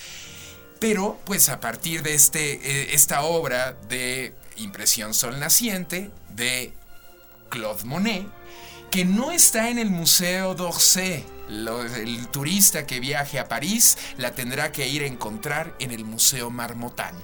Pero, 0.81 1.21
pues 1.27 1.51
a 1.51 1.61
partir 1.61 2.03
de 2.03 2.15
este, 2.15 2.55
eh, 2.55 2.95
esta 2.95 3.23
obra 3.23 3.73
de 3.89 4.35
Impresión 4.57 5.13
Sol 5.13 5.39
Naciente, 5.39 6.11
de 6.31 6.73
Claude 7.51 7.85
Monet, 7.85 8.27
que 8.91 9.05
no 9.05 9.31
está 9.31 9.71
en 9.71 9.79
el 9.79 9.89
Museo 9.89 10.55
d'Orsay. 10.57 11.25
el 11.49 12.29
turista 12.29 12.87
que 12.87 12.99
viaje 12.99 13.39
a 13.39 13.47
París 13.47 13.97
la 14.17 14.35
tendrá 14.35 14.73
que 14.73 14.89
ir 14.89 15.03
a 15.03 15.07
encontrar 15.07 15.77
en 15.79 15.93
el 15.93 16.05
Museo 16.05 16.51
Marmottan, 16.51 17.15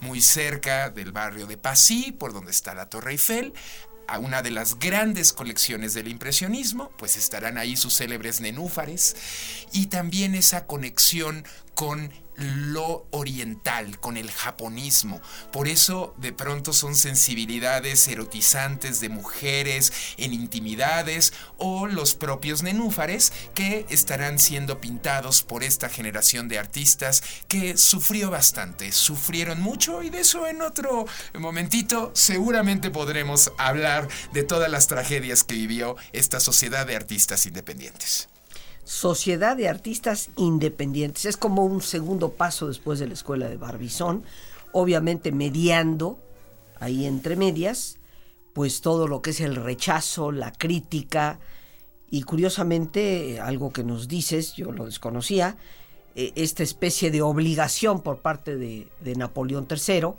muy 0.00 0.20
cerca 0.20 0.90
del 0.90 1.10
barrio 1.10 1.46
de 1.46 1.56
Passy, 1.56 2.12
por 2.12 2.32
donde 2.32 2.52
está 2.52 2.72
la 2.74 2.88
Torre 2.88 3.12
Eiffel. 3.12 3.52
A 4.06 4.20
una 4.20 4.42
de 4.42 4.52
las 4.52 4.78
grandes 4.78 5.32
colecciones 5.32 5.92
del 5.92 6.06
impresionismo, 6.06 6.90
pues 6.96 7.16
estarán 7.16 7.58
ahí 7.58 7.76
sus 7.76 7.96
célebres 7.96 8.40
nenúfares 8.40 9.16
y 9.72 9.86
también 9.86 10.36
esa 10.36 10.66
conexión 10.66 11.44
con 11.74 12.12
lo 12.38 13.06
oriental, 13.10 13.98
con 14.00 14.16
el 14.16 14.30
japonismo. 14.30 15.20
Por 15.52 15.68
eso 15.68 16.14
de 16.18 16.32
pronto 16.32 16.72
son 16.72 16.94
sensibilidades 16.96 18.06
erotizantes 18.08 19.00
de 19.00 19.08
mujeres 19.08 19.92
en 20.16 20.32
intimidades 20.32 21.32
o 21.56 21.86
los 21.86 22.14
propios 22.14 22.62
nenúfares 22.62 23.32
que 23.54 23.86
estarán 23.90 24.38
siendo 24.38 24.80
pintados 24.80 25.42
por 25.42 25.64
esta 25.64 25.88
generación 25.88 26.48
de 26.48 26.58
artistas 26.58 27.22
que 27.48 27.76
sufrió 27.76 28.30
bastante, 28.30 28.92
sufrieron 28.92 29.60
mucho 29.60 30.02
y 30.02 30.10
de 30.10 30.20
eso 30.20 30.46
en 30.46 30.62
otro 30.62 31.06
momentito 31.34 32.12
seguramente 32.14 32.90
podremos 32.90 33.52
hablar 33.58 34.08
de 34.32 34.44
todas 34.44 34.70
las 34.70 34.86
tragedias 34.86 35.44
que 35.44 35.54
vivió 35.54 35.96
esta 36.12 36.40
sociedad 36.40 36.86
de 36.86 36.96
artistas 36.96 37.46
independientes. 37.46 38.28
Sociedad 38.88 39.54
de 39.54 39.68
Artistas 39.68 40.30
Independientes. 40.36 41.26
Es 41.26 41.36
como 41.36 41.66
un 41.66 41.82
segundo 41.82 42.30
paso 42.30 42.68
después 42.68 42.98
de 42.98 43.06
la 43.06 43.12
escuela 43.12 43.46
de 43.46 43.58
Barbizón, 43.58 44.24
obviamente 44.72 45.30
mediando 45.30 46.18
ahí 46.80 47.04
entre 47.04 47.36
medias, 47.36 47.98
pues 48.54 48.80
todo 48.80 49.06
lo 49.06 49.20
que 49.20 49.30
es 49.30 49.42
el 49.42 49.56
rechazo, 49.56 50.32
la 50.32 50.52
crítica 50.52 51.38
Y 52.10 52.22
curiosamente, 52.22 53.40
algo 53.40 53.74
que 53.74 53.84
nos 53.84 54.08
dices, 54.08 54.54
yo 54.54 54.72
lo 54.72 54.86
desconocía, 54.86 55.58
eh, 56.14 56.32
esta 56.34 56.62
especie 56.62 57.10
de 57.10 57.20
obligación 57.20 58.00
por 58.00 58.20
parte 58.20 58.56
de, 58.56 58.88
de 59.00 59.16
Napoleón 59.16 59.68
III 59.70 60.14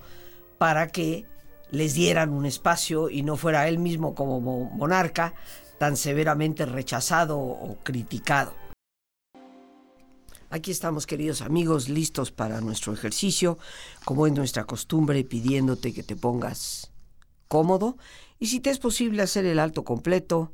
para 0.59 0.89
que 0.89 1.25
les 1.71 1.95
dieran 1.95 2.29
un 2.29 2.45
espacio 2.45 3.09
y 3.09 3.23
no 3.23 3.35
fuera 3.35 3.67
él 3.67 3.79
mismo 3.79 4.13
como 4.13 4.39
monarca 4.39 5.33
tan 5.79 5.97
severamente 5.97 6.65
rechazado 6.65 7.39
o 7.39 7.77
criticado. 7.83 8.53
Aquí 10.51 10.71
estamos, 10.71 11.05
queridos 11.05 11.41
amigos, 11.41 11.89
listos 11.89 12.31
para 12.31 12.59
nuestro 12.59 12.91
ejercicio, 12.93 13.57
como 14.03 14.27
es 14.27 14.33
nuestra 14.33 14.65
costumbre, 14.65 15.23
pidiéndote 15.23 15.93
que 15.93 16.03
te 16.03 16.15
pongas 16.15 16.91
cómodo 17.47 17.97
y 18.39 18.47
si 18.47 18.59
te 18.59 18.69
es 18.69 18.79
posible 18.79 19.21
hacer 19.21 19.45
el 19.45 19.59
alto 19.59 19.83
completo, 19.83 20.53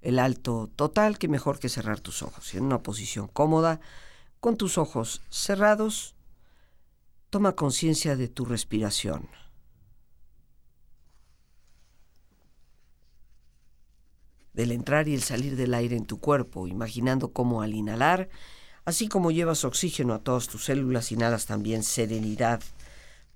el 0.00 0.18
alto 0.20 0.70
total, 0.76 1.18
que 1.18 1.28
mejor 1.28 1.58
que 1.58 1.68
cerrar 1.68 2.00
tus 2.00 2.22
ojos. 2.22 2.54
En 2.54 2.64
una 2.64 2.82
posición 2.82 3.26
cómoda, 3.26 3.80
con 4.38 4.56
tus 4.56 4.78
ojos 4.78 5.22
cerrados, 5.28 6.14
toma 7.30 7.56
conciencia 7.56 8.16
de 8.16 8.28
tu 8.28 8.44
respiración. 8.44 9.28
Del 14.56 14.72
entrar 14.72 15.06
y 15.06 15.14
el 15.14 15.22
salir 15.22 15.54
del 15.54 15.74
aire 15.74 15.96
en 15.96 16.06
tu 16.06 16.18
cuerpo, 16.18 16.66
imaginando 16.66 17.28
cómo 17.28 17.60
al 17.60 17.74
inhalar, 17.74 18.30
así 18.86 19.06
como 19.06 19.30
llevas 19.30 19.64
oxígeno 19.64 20.14
a 20.14 20.18
todas 20.18 20.48
tus 20.48 20.64
células, 20.64 21.12
inhalas 21.12 21.44
también 21.44 21.82
serenidad 21.82 22.62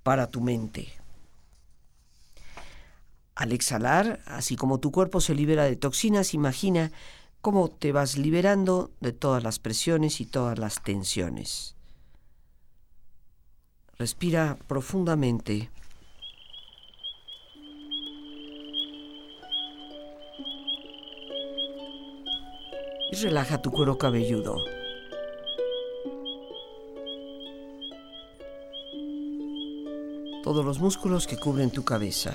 para 0.03 0.29
tu 0.29 0.41
mente. 0.41 0.89
Al 3.35 3.53
exhalar, 3.53 4.21
así 4.25 4.57
como 4.57 4.81
tu 4.81 4.91
cuerpo 4.91 5.21
se 5.21 5.35
libera 5.35 5.65
de 5.65 5.77
toxinas, 5.77 6.33
imagina 6.33 6.91
cómo 7.43 7.69
te 7.69 7.93
vas 7.93 8.17
liberando 8.17 8.91
de 9.01 9.13
todas 9.13 9.43
las 9.43 9.59
presiones 9.59 10.21
y 10.23 10.27
todas 10.27 10.59
las 10.59 10.83
tensiones. 10.83 11.77
Respira 13.99 14.57
profundamente 14.67 15.71
y 23.13 23.17
relaja 23.17 23.61
tu 23.61 23.71
cuero 23.71 23.99
cabelludo. 23.99 24.57
Todos 30.43 30.65
los 30.65 30.79
músculos 30.79 31.27
que 31.27 31.37
cubren 31.37 31.71
tu 31.71 31.85
cabeza. 31.85 32.33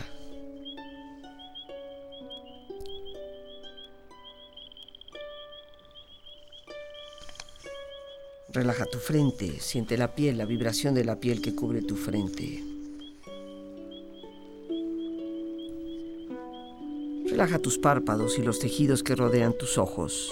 Relaja 8.49 8.85
tu 8.85 8.99
frente, 8.99 9.59
siente 9.59 9.97
la 9.97 10.15
piel, 10.15 10.37
la 10.37 10.45
vibración 10.45 10.93
de 10.93 11.03
la 11.03 11.19
piel 11.19 11.41
que 11.41 11.55
cubre 11.55 11.81
tu 11.81 11.97
frente. 11.97 12.63
Relaja 17.25 17.59
tus 17.59 17.77
párpados 17.77 18.39
y 18.39 18.43
los 18.43 18.59
tejidos 18.59 19.03
que 19.03 19.15
rodean 19.15 19.57
tus 19.57 19.77
ojos. 19.77 20.31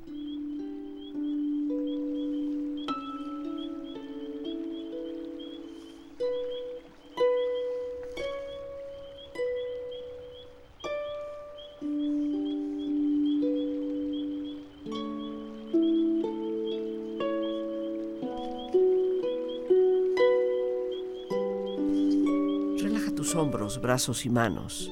Hombros, 23.35 23.81
brazos 23.81 24.25
y 24.25 24.29
manos, 24.29 24.91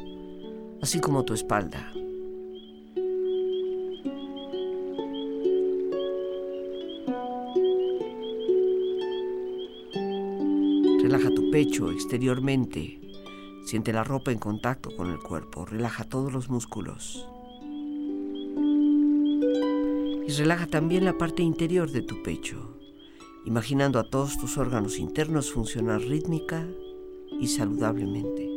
así 0.81 0.99
como 0.99 1.25
tu 1.25 1.33
espalda. 1.33 1.91
Relaja 11.01 11.33
tu 11.33 11.49
pecho 11.51 11.91
exteriormente. 11.91 12.99
Siente 13.65 13.93
la 13.93 14.03
ropa 14.03 14.31
en 14.31 14.39
contacto 14.39 14.95
con 14.95 15.09
el 15.09 15.19
cuerpo. 15.19 15.65
Relaja 15.65 16.03
todos 16.03 16.31
los 16.31 16.49
músculos. 16.49 17.27
Y 20.27 20.31
relaja 20.31 20.67
también 20.67 21.05
la 21.05 21.17
parte 21.17 21.41
interior 21.41 21.91
de 21.91 22.03
tu 22.03 22.21
pecho, 22.21 22.77
imaginando 23.45 23.97
a 23.99 24.09
todos 24.09 24.37
tus 24.37 24.57
órganos 24.57 24.99
internos 24.99 25.51
funcionar 25.51 26.01
rítmica 26.01 26.67
y 27.39 27.47
saludablemente. 27.47 28.49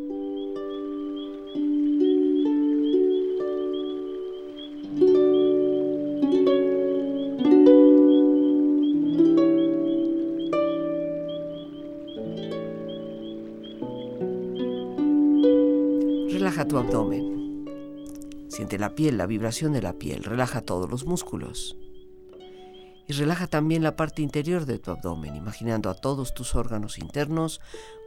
Relaja 16.32 16.66
tu 16.66 16.76
abdomen. 16.76 17.66
Siente 18.48 18.78
la 18.78 18.94
piel, 18.94 19.16
la 19.16 19.26
vibración 19.26 19.72
de 19.72 19.82
la 19.82 19.94
piel. 19.94 20.24
Relaja 20.24 20.60
todos 20.60 20.90
los 20.90 21.06
músculos. 21.06 21.76
Y 23.08 23.12
relaja 23.14 23.46
también 23.46 23.82
la 23.82 23.96
parte 23.96 24.22
interior 24.22 24.64
de 24.64 24.78
tu 24.78 24.90
abdomen, 24.90 25.36
imaginando 25.36 25.90
a 25.90 25.94
todos 25.94 26.34
tus 26.34 26.54
órganos 26.54 26.98
internos 26.98 27.60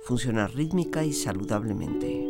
funcionar 0.05 0.53
rítmica 0.53 1.03
y 1.03 1.13
saludablemente. 1.13 2.23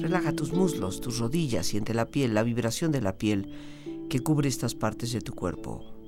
Relaja 0.00 0.32
tus 0.32 0.52
muslos, 0.52 1.00
tus 1.00 1.18
rodillas, 1.18 1.66
siente 1.66 1.94
la 1.94 2.10
piel, 2.10 2.34
la 2.34 2.42
vibración 2.42 2.90
de 2.90 3.00
la 3.00 3.16
piel 3.16 3.48
que 4.08 4.20
cubre 4.20 4.48
estas 4.48 4.74
partes 4.74 5.12
de 5.12 5.20
tu 5.20 5.32
cuerpo. 5.34 5.99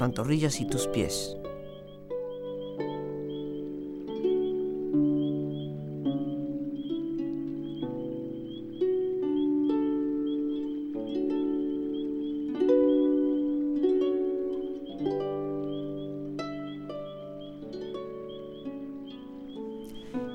Pantorrillas 0.00 0.62
y 0.62 0.64
tus 0.64 0.86
pies. 0.86 1.36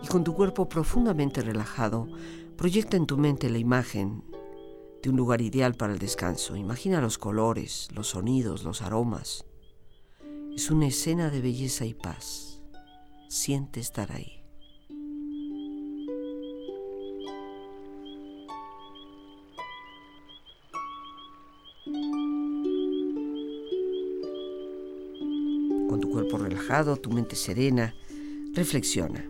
Y 0.03 0.07
con 0.07 0.23
tu 0.23 0.35
cuerpo 0.35 0.69
profundamente 0.69 1.41
relajado, 1.41 2.07
proyecta 2.55 2.97
en 2.97 3.07
tu 3.07 3.17
mente 3.17 3.49
la 3.49 3.57
imagen 3.57 4.21
un 5.09 5.17
lugar 5.17 5.41
ideal 5.41 5.75
para 5.75 5.93
el 5.93 5.99
descanso. 5.99 6.55
Imagina 6.55 7.01
los 7.01 7.17
colores, 7.17 7.89
los 7.93 8.07
sonidos, 8.07 8.63
los 8.63 8.81
aromas. 8.81 9.45
Es 10.55 10.71
una 10.71 10.87
escena 10.87 11.29
de 11.29 11.41
belleza 11.41 11.85
y 11.85 11.93
paz. 11.93 12.61
Siente 13.27 13.81
estar 13.81 14.09
ahí. 14.11 14.41
con 25.89 25.99
tu 25.99 26.09
cuerpo 26.09 26.37
relajado, 26.37 26.97
tu 26.97 27.11
mente 27.11 27.35
serena, 27.35 27.93
reflexiona. 28.53 29.29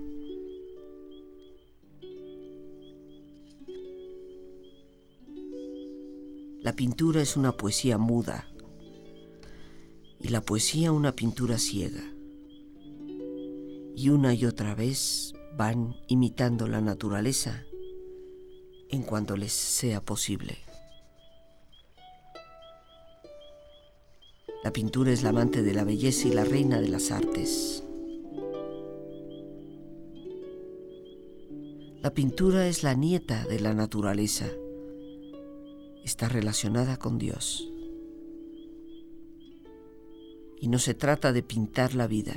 La 6.61 6.73
pintura 6.75 7.21
es 7.21 7.35
una 7.35 7.51
poesía 7.51 7.97
muda 7.97 8.47
y 10.25 10.29
la 10.29 10.41
poesía 10.41 10.91
una 10.91 11.11
pintura 11.11 11.59
ciega. 11.59 12.01
Y 13.95 14.09
una 14.09 14.33
y 14.33 14.45
otra 14.45 14.73
vez 14.73 15.35
van 15.55 15.97
imitando 16.07 16.67
la 16.67 16.81
naturaleza 16.81 17.63
en 18.89 19.03
cuanto 19.03 19.38
les 19.38 19.53
sea 19.53 20.01
posible. 20.01 20.57
La 24.63 24.73
pintura 24.73 25.11
es 25.11 25.21
la 25.21 25.29
amante 25.29 25.61
de 25.61 25.75
la 25.75 25.83
belleza 25.83 26.27
y 26.27 26.31
la 26.31 26.43
reina 26.43 26.81
de 26.81 26.88
las 26.88 27.11
artes. 27.11 27.83
La 32.01 32.11
pintura 32.15 32.67
es 32.67 32.81
la 32.81 32.95
nieta 32.95 33.45
de 33.45 33.59
la 33.59 33.75
naturaleza. 33.75 34.47
Está 36.03 36.29
relacionada 36.29 36.97
con 36.97 37.19
Dios. 37.19 37.74
Y 40.59 40.67
no 40.67 40.79
se 40.79 40.93
trata 40.93 41.33
de 41.33 41.43
pintar 41.43 41.95
la 41.95 42.07
vida. 42.07 42.35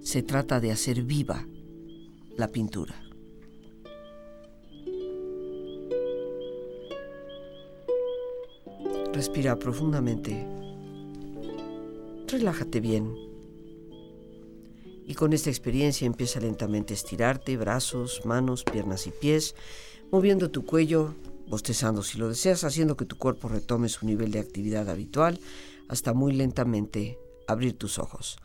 Se 0.00 0.22
trata 0.22 0.60
de 0.60 0.72
hacer 0.72 1.02
viva 1.02 1.46
la 2.36 2.48
pintura. 2.48 2.94
Respira 9.12 9.58
profundamente. 9.58 10.46
Relájate 12.28 12.80
bien. 12.80 13.12
Y 15.04 15.14
con 15.14 15.32
esta 15.32 15.50
experiencia 15.50 16.06
empieza 16.06 16.38
lentamente 16.38 16.94
a 16.94 16.96
estirarte, 16.96 17.56
brazos, 17.56 18.22
manos, 18.24 18.62
piernas 18.62 19.08
y 19.08 19.10
pies, 19.10 19.56
moviendo 20.12 20.50
tu 20.50 20.64
cuello, 20.64 21.14
bostezando 21.48 22.04
si 22.04 22.18
lo 22.18 22.28
deseas, 22.28 22.62
haciendo 22.62 22.96
que 22.96 23.04
tu 23.04 23.18
cuerpo 23.18 23.48
retome 23.48 23.88
su 23.88 24.06
nivel 24.06 24.30
de 24.30 24.38
actividad 24.38 24.88
habitual, 24.88 25.40
hasta 25.90 26.14
muy 26.14 26.32
lentamente 26.32 27.18
abrir 27.48 27.76
tus 27.76 27.98
ojos. 27.98 28.38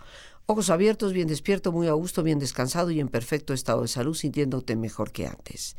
Ojos 0.47 0.71
abiertos, 0.71 1.13
bien 1.13 1.27
despierto, 1.27 1.71
muy 1.71 1.88
a 1.88 1.93
gusto, 1.93 2.23
bien 2.23 2.39
descansado 2.39 2.89
y 2.89 2.99
en 2.99 3.08
perfecto 3.08 3.53
estado 3.53 3.84
de 3.84 3.88
salud, 3.88 4.15
sintiéndote 4.15 4.75
mejor 4.75 5.12
que 5.12 5.27
antes. 5.27 5.77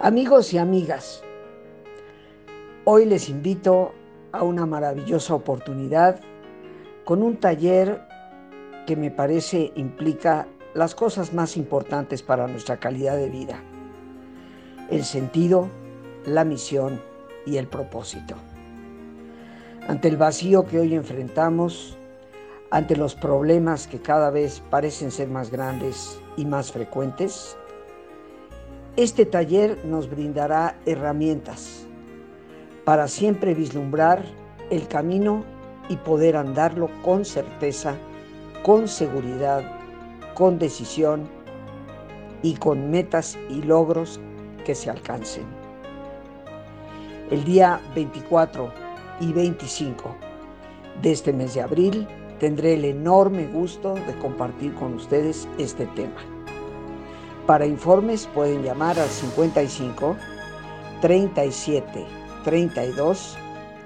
Amigos 0.00 0.52
y 0.52 0.58
amigas, 0.58 1.22
hoy 2.84 3.06
les 3.06 3.30
invito 3.30 3.94
a 4.32 4.42
una 4.42 4.66
maravillosa 4.66 5.34
oportunidad 5.34 6.20
con 7.06 7.22
un 7.22 7.38
taller 7.38 8.06
que 8.86 8.96
me 8.96 9.10
parece 9.10 9.72
implica 9.76 10.46
las 10.74 10.94
cosas 10.94 11.32
más 11.32 11.56
importantes 11.56 12.22
para 12.22 12.48
nuestra 12.48 12.78
calidad 12.78 13.16
de 13.16 13.30
vida, 13.30 13.62
el 14.90 15.04
sentido, 15.04 15.68
la 16.26 16.44
misión 16.44 17.00
y 17.46 17.56
el 17.58 17.68
propósito. 17.68 18.34
Ante 19.86 20.08
el 20.08 20.16
vacío 20.16 20.66
que 20.66 20.80
hoy 20.80 20.94
enfrentamos, 20.94 21.96
ante 22.70 22.96
los 22.96 23.14
problemas 23.14 23.86
que 23.86 24.00
cada 24.00 24.30
vez 24.30 24.62
parecen 24.70 25.12
ser 25.12 25.28
más 25.28 25.50
grandes 25.50 26.18
y 26.36 26.44
más 26.44 26.72
frecuentes, 26.72 27.56
este 28.96 29.26
taller 29.26 29.84
nos 29.84 30.10
brindará 30.10 30.76
herramientas 30.86 31.86
para 32.84 33.08
siempre 33.08 33.54
vislumbrar 33.54 34.24
el 34.70 34.88
camino 34.88 35.44
y 35.88 35.96
poder 35.96 36.36
andarlo 36.36 36.88
con 37.02 37.24
certeza, 37.24 37.94
con 38.62 38.88
seguridad, 38.88 39.73
con 40.34 40.58
decisión 40.58 41.28
y 42.42 42.54
con 42.54 42.90
metas 42.90 43.38
y 43.48 43.62
logros 43.62 44.20
que 44.64 44.74
se 44.74 44.90
alcancen. 44.90 45.44
El 47.30 47.44
día 47.44 47.80
24 47.94 48.70
y 49.20 49.32
25 49.32 50.14
de 51.00 51.12
este 51.12 51.32
mes 51.32 51.54
de 51.54 51.62
abril 51.62 52.06
tendré 52.38 52.74
el 52.74 52.84
enorme 52.84 53.46
gusto 53.46 53.94
de 53.94 54.14
compartir 54.20 54.74
con 54.74 54.94
ustedes 54.94 55.48
este 55.58 55.86
tema. 55.88 56.20
Para 57.46 57.66
informes 57.66 58.28
pueden 58.34 58.62
llamar 58.62 58.98
al 58.98 59.08
55 59.08 60.16
37 61.00 62.06
32 62.44 63.36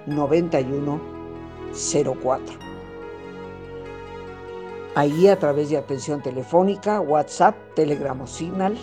91 0.06 1.00
04. 2.22 2.67
Ahí 4.98 5.28
a 5.28 5.38
través 5.38 5.70
de 5.70 5.76
atención 5.76 6.20
telefónica, 6.20 7.00
WhatsApp, 7.00 7.54
Telegram 7.76 8.20
o 8.20 8.26
Signal, 8.26 8.76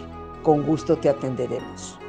con 0.44 0.64
gusto 0.64 0.96
te 0.96 1.10
atenderemos. 1.10 2.00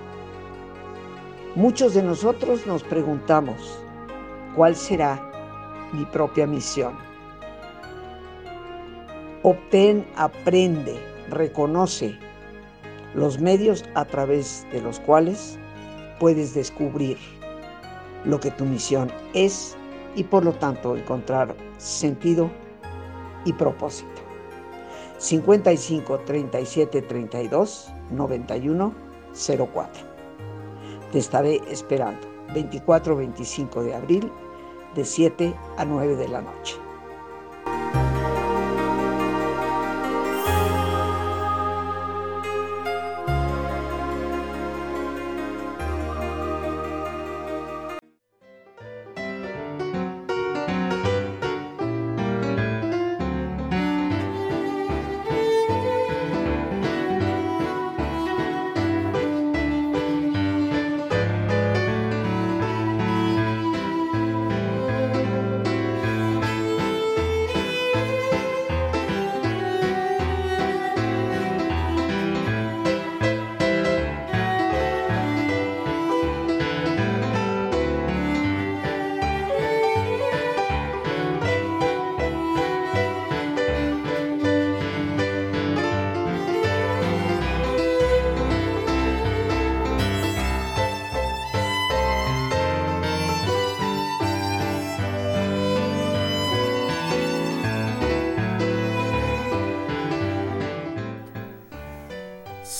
Muchos 1.56 1.94
de 1.94 2.04
nosotros 2.04 2.64
nos 2.68 2.84
preguntamos, 2.84 3.80
¿cuál 4.54 4.76
será 4.76 5.20
mi 5.92 6.04
propia 6.04 6.46
misión? 6.46 6.96
Obtén, 9.42 10.06
aprende, 10.14 11.00
reconoce 11.28 12.16
los 13.12 13.40
medios 13.40 13.84
a 13.96 14.04
través 14.04 14.64
de 14.70 14.82
los 14.82 15.00
cuales 15.00 15.58
puedes 16.20 16.54
descubrir 16.54 17.18
lo 18.24 18.38
que 18.38 18.52
tu 18.52 18.66
misión 18.66 19.10
es 19.34 19.76
y 20.14 20.22
por 20.22 20.44
lo 20.44 20.52
tanto 20.52 20.96
encontrar 20.96 21.56
sentido 21.78 22.48
y 23.46 23.54
propósito. 23.54 24.20
55 25.18 26.18
37 26.20 27.02
32 27.02 27.88
91 28.10 28.94
04. 29.72 30.02
Te 31.12 31.18
estaré 31.18 31.62
esperando 31.70 32.26
24-25 32.54 33.82
de 33.82 33.94
abril 33.94 34.32
de 34.94 35.04
7 35.04 35.54
a 35.78 35.84
9 35.84 36.16
de 36.16 36.28
la 36.28 36.42
noche. 36.42 36.76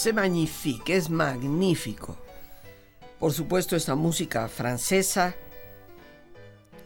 C'est 0.07 0.13
magnifique, 0.13 0.91
es 0.91 1.11
magnífico. 1.11 2.17
Por 3.19 3.33
supuesto, 3.33 3.75
esta 3.75 3.97
música 3.97 4.47
francesa 4.47 5.35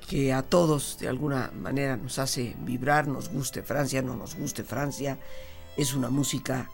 que 0.09 0.33
a 0.33 0.41
todos 0.43 0.97
de 0.99 1.07
alguna 1.07 1.51
manera 1.51 1.99
nos 1.99 2.19
hace 2.19 2.57
vibrar, 2.61 3.09
nos 3.09 3.29
guste 3.29 3.63
Francia, 3.63 4.01
no 4.01 4.17
nos 4.17 4.37
guste 4.37 4.65
Francia, 4.65 5.19
es 5.77 5.93
una 5.93 6.09
música 6.09 6.71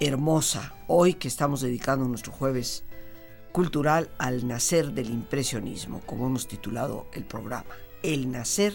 hermosa. 0.00 0.72
Hoy 0.86 1.12
que 1.12 1.28
estamos 1.28 1.60
dedicando 1.60 2.08
nuestro 2.08 2.32
jueves 2.32 2.84
cultural 3.52 4.08
al 4.16 4.48
nacer 4.48 4.92
del 4.92 5.10
impresionismo, 5.10 6.00
como 6.06 6.26
hemos 6.26 6.48
titulado 6.48 7.06
el 7.12 7.24
programa. 7.24 7.76
El 8.02 8.30
nacer 8.30 8.72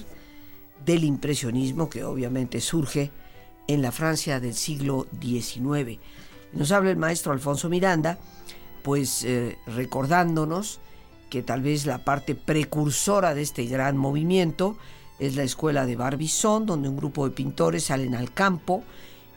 del 0.86 1.04
impresionismo 1.04 1.90
que 1.90 2.04
obviamente 2.04 2.62
surge 2.62 3.10
en 3.68 3.82
la 3.82 3.92
Francia 3.92 4.40
del 4.40 4.54
siglo 4.54 5.08
XIX 5.20 6.00
nos 6.54 6.72
habla 6.72 6.92
el 6.92 6.98
maestro 6.98 7.32
Alfonso 7.32 7.70
Miranda, 7.70 8.18
pues 8.84 9.24
eh, 9.24 9.58
recordándonos 9.68 10.80
que 11.30 11.44
tal 11.44 11.62
vez 11.62 11.86
la 11.86 12.00
parte 12.00 12.36
precursora 12.36 13.34
de 13.34 13.42
este 13.42 13.66
gran 13.66 13.98
movimiento 13.98 14.78
es 15.20 15.36
la 15.36 15.44
escuela 15.44 15.86
de 15.86 15.96
Barbizon, 15.96 16.66
donde 16.66 16.90
un 16.90 16.98
grupo 16.98 17.28
de 17.28 17.36
pintores 17.36 17.86
salen 17.86 18.16
al 18.16 18.34
campo 18.34 18.84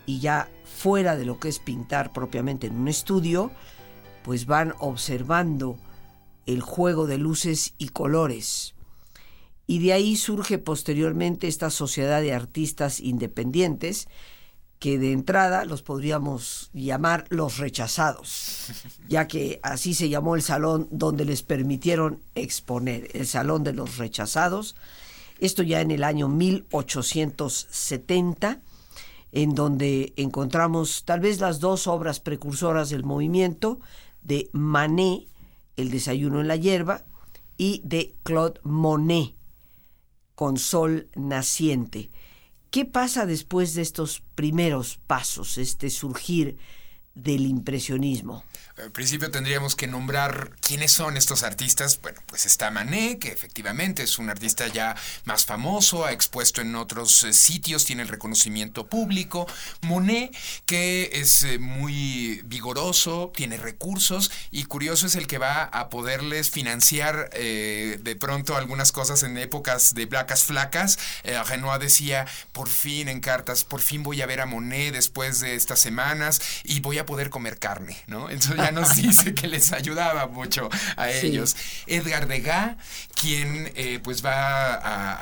y 0.06 0.20
ya 0.20 0.48
fuera 0.64 1.16
de 1.16 1.24
lo 1.24 1.38
que 1.38 1.48
es 1.48 1.58
pintar 1.58 2.12
propiamente 2.12 2.66
en 2.66 2.76
un 2.76 2.88
estudio, 2.88 3.50
pues 4.22 4.46
van 4.46 4.74
observando 4.78 5.78
el 6.46 6.60
juego 6.60 7.06
de 7.06 7.18
luces 7.18 7.74
y 7.78 7.88
colores. 7.88 8.74
Y 9.66 9.78
de 9.78 9.92
ahí 9.92 10.16
surge 10.16 10.58
posteriormente 10.58 11.48
esta 11.48 11.70
sociedad 11.70 12.20
de 12.20 12.32
artistas 12.32 13.00
independientes, 13.00 14.08
que 14.80 14.98
de 14.98 15.12
entrada 15.12 15.64
los 15.66 15.82
podríamos 15.82 16.70
llamar 16.72 17.26
los 17.28 17.58
rechazados, 17.58 18.72
ya 19.08 19.28
que 19.28 19.60
así 19.62 19.92
se 19.92 20.08
llamó 20.08 20.36
el 20.36 20.42
salón 20.42 20.88
donde 20.90 21.26
les 21.26 21.42
permitieron 21.42 22.22
exponer, 22.34 23.08
el 23.12 23.26
Salón 23.26 23.62
de 23.62 23.74
los 23.74 23.98
Rechazados, 23.98 24.76
esto 25.38 25.62
ya 25.62 25.82
en 25.82 25.90
el 25.90 26.02
año 26.02 26.28
1870, 26.28 28.62
en 29.32 29.54
donde 29.54 30.14
encontramos 30.16 31.04
tal 31.04 31.20
vez 31.20 31.40
las 31.40 31.60
dos 31.60 31.86
obras 31.86 32.18
precursoras 32.18 32.88
del 32.88 33.04
movimiento 33.04 33.80
de 34.22 34.48
Manet, 34.52 35.28
El 35.76 35.90
desayuno 35.90 36.40
en 36.40 36.48
la 36.48 36.56
hierba, 36.56 37.04
y 37.58 37.82
de 37.84 38.14
Claude 38.22 38.58
Monet, 38.62 39.34
Con 40.34 40.56
sol 40.56 41.10
naciente. 41.14 42.10
¿Qué 42.70 42.84
pasa 42.84 43.26
después 43.26 43.74
de 43.74 43.82
estos 43.82 44.22
primeros 44.36 45.00
pasos, 45.08 45.58
este 45.58 45.90
surgir 45.90 46.56
del 47.14 47.46
impresionismo? 47.46 48.44
Al 48.82 48.92
principio 48.92 49.30
tendríamos 49.30 49.76
que 49.76 49.86
nombrar 49.86 50.52
quiénes 50.60 50.92
son 50.92 51.18
estos 51.18 51.42
artistas. 51.42 52.00
Bueno, 52.00 52.20
pues 52.26 52.46
está 52.46 52.70
Manet, 52.70 53.18
que 53.18 53.28
efectivamente 53.28 54.02
es 54.02 54.18
un 54.18 54.30
artista 54.30 54.68
ya 54.68 54.96
más 55.24 55.44
famoso, 55.44 56.06
ha 56.06 56.12
expuesto 56.12 56.62
en 56.62 56.74
otros 56.74 57.24
eh, 57.24 57.34
sitios, 57.34 57.84
tiene 57.84 58.02
el 58.02 58.08
reconocimiento 58.08 58.86
público. 58.86 59.46
Monet, 59.82 60.34
que 60.64 61.10
es 61.12 61.42
eh, 61.42 61.58
muy 61.58 62.40
vigoroso, 62.44 63.32
tiene 63.34 63.58
recursos 63.58 64.30
y 64.50 64.64
curioso 64.64 65.06
es 65.06 65.14
el 65.14 65.26
que 65.26 65.38
va 65.38 65.64
a 65.64 65.90
poderles 65.90 66.48
financiar 66.48 67.28
eh, 67.34 67.98
de 68.02 68.16
pronto 68.16 68.56
algunas 68.56 68.92
cosas 68.92 69.22
en 69.24 69.36
épocas 69.36 69.94
de 69.94 70.06
placas 70.06 70.44
flacas. 70.44 70.98
Renoir 71.24 71.80
decía, 71.80 72.26
por 72.52 72.68
fin 72.68 73.08
en 73.08 73.20
cartas, 73.20 73.64
por 73.64 73.80
fin 73.80 74.02
voy 74.02 74.22
a 74.22 74.26
ver 74.26 74.40
a 74.40 74.46
Monet 74.46 74.92
después 74.92 75.40
de 75.40 75.54
estas 75.54 75.80
semanas 75.80 76.40
y 76.64 76.80
voy 76.80 76.98
a 76.98 77.04
poder 77.10 77.28
comer 77.28 77.58
carne, 77.58 77.96
¿no? 78.06 78.30
Entonces 78.30 78.56
ya 78.56 78.70
nos 78.70 78.94
dice 79.02 79.34
que 79.34 79.48
les 79.48 79.72
ayudaba 79.72 80.28
mucho 80.28 80.68
a 80.96 81.10
ellos. 81.10 81.56
Edgar 81.88 82.28
Degas, 82.28 82.76
quien 83.20 83.72
eh, 83.74 83.98
pues 84.00 84.24
va 84.24 84.74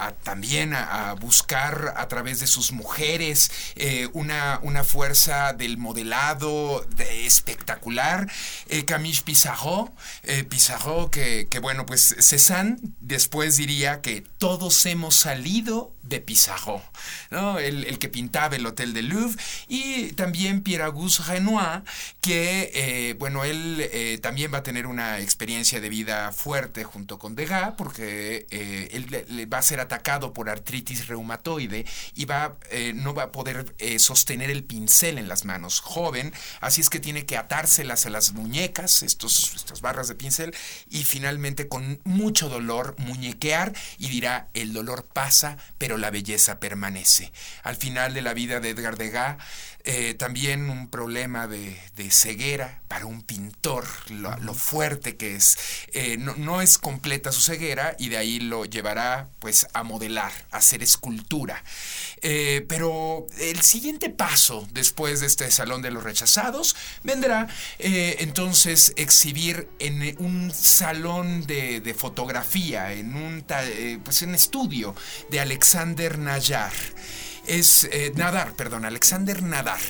a, 0.06 0.12
también 0.22 0.74
a, 0.74 1.14
buscar 1.14 1.94
a 1.96 2.06
través 2.06 2.40
de 2.40 2.46
sus 2.46 2.72
mujeres 2.72 3.50
eh, 3.76 4.06
una, 4.12 4.60
una 4.62 4.84
fuerza 4.84 5.54
del 5.54 5.78
modelado 5.78 6.86
espectacular. 6.98 8.30
Eh, 8.68 8.84
Camille 8.84 9.22
Pissarro, 9.22 9.90
Pissarro 10.50 11.10
que, 11.10 11.48
que 11.48 11.58
bueno, 11.58 11.86
pues 11.86 12.16
Cézanne 12.20 12.76
después 13.00 13.56
diría 13.56 14.02
que 14.02 14.26
todos 14.36 14.84
hemos 14.84 15.16
salido 15.16 15.94
de 16.08 16.20
Pissarro, 16.20 16.82
¿no? 17.30 17.58
el, 17.58 17.98
que 17.98 18.08
pintaba 18.08 18.56
el 18.56 18.66
Hotel 18.66 18.94
de 18.94 19.02
Louvre, 19.02 19.40
y 19.66 20.12
también 20.12 20.62
Pierre-Auguste 20.62 21.22
Renoir, 21.24 21.82
que, 22.20 22.70
eh, 22.74 23.14
bueno, 23.18 23.44
él 23.44 23.88
eh, 23.92 24.18
también 24.22 24.52
va 24.52 24.58
a 24.58 24.62
tener 24.62 24.86
una 24.86 25.20
experiencia 25.20 25.80
de 25.80 25.88
vida 25.88 26.32
fuerte 26.32 26.84
junto 26.84 27.18
con 27.18 27.34
Degas, 27.34 27.74
porque 27.76 28.46
eh, 28.50 28.88
él 28.92 29.52
va 29.52 29.58
a 29.58 29.62
ser 29.62 29.80
atacado 29.80 30.32
por 30.32 30.48
artritis 30.48 31.06
reumatoide 31.06 31.84
y 32.14 32.24
va, 32.24 32.56
no 32.94 33.14
va 33.14 33.24
a 33.24 33.32
poder 33.32 33.74
sostener 33.98 34.50
el 34.50 34.64
pincel 34.64 35.18
en 35.18 35.28
las 35.28 35.44
manos, 35.44 35.80
joven, 35.80 36.32
así 36.60 36.80
es 36.80 36.90
que 36.90 37.00
tiene 37.00 37.26
que 37.26 37.36
atárselas 37.36 38.06
a 38.06 38.10
las 38.10 38.32
muñecas, 38.32 39.02
estos, 39.02 39.54
estas 39.54 39.80
barras 39.80 40.08
de 40.08 40.14
pincel, 40.14 40.54
y 40.90 41.04
finalmente 41.04 41.68
con 41.68 42.00
mucho 42.04 42.48
dolor 42.48 42.94
muñequear 42.98 43.72
y 43.98 44.08
dirá, 44.08 44.48
el 44.54 44.72
dolor 44.72 45.06
pasa, 45.06 45.58
pero 45.78 45.97
la 45.98 46.10
belleza 46.10 46.60
permanece. 46.60 47.32
Al 47.62 47.76
final 47.76 48.14
de 48.14 48.22
la 48.22 48.34
vida 48.34 48.60
de 48.60 48.70
Edgar 48.70 48.96
Degas, 48.96 49.36
eh, 49.84 50.14
también 50.14 50.70
un 50.70 50.88
problema 50.88 51.46
de, 51.46 51.78
ceguera 52.10 52.80
para 52.88 53.06
un 53.06 53.22
pintor, 53.22 53.86
lo, 54.10 54.54
fuerte 54.54 55.16
que 55.16 55.36
es. 55.36 55.58
Eh, 55.92 56.16
no, 56.16 56.60
es 56.60 56.78
completa 56.78 57.32
su 57.32 57.40
ceguera 57.40 57.94
y 57.98 58.08
de 58.08 58.16
ahí 58.16 58.40
lo 58.40 58.64
llevará 58.64 59.28
pues 59.38 59.66
a 59.74 59.82
modelar, 59.82 60.32
a 60.50 60.56
hacer 60.56 60.82
escultura. 60.82 61.62
Eh, 62.22 62.64
pero 62.68 63.26
el 63.38 63.60
siguiente 63.60 64.10
paso 64.10 64.66
después 64.72 65.20
de 65.20 65.26
este 65.26 65.50
Salón 65.50 65.82
de 65.82 65.90
los 65.90 66.02
Rechazados 66.02 66.74
vendrá 67.04 67.46
entonces 67.78 68.92
exhibir 68.96 69.68
en 69.78 70.16
un 70.18 70.50
salón 70.52 71.46
de, 71.46 71.94
fotografía, 71.96 72.92
en 72.92 73.14
un, 73.14 73.44
pues, 74.02 74.22
en 74.22 74.34
estudio 74.34 74.94
de 75.30 75.40
Alexander 75.40 76.18
Nayar 76.18 76.72
es 77.48 77.88
eh, 77.90 78.12
Nadar, 78.14 78.54
perdón, 78.54 78.84
Alexander 78.84 79.42
Nadar. 79.42 79.80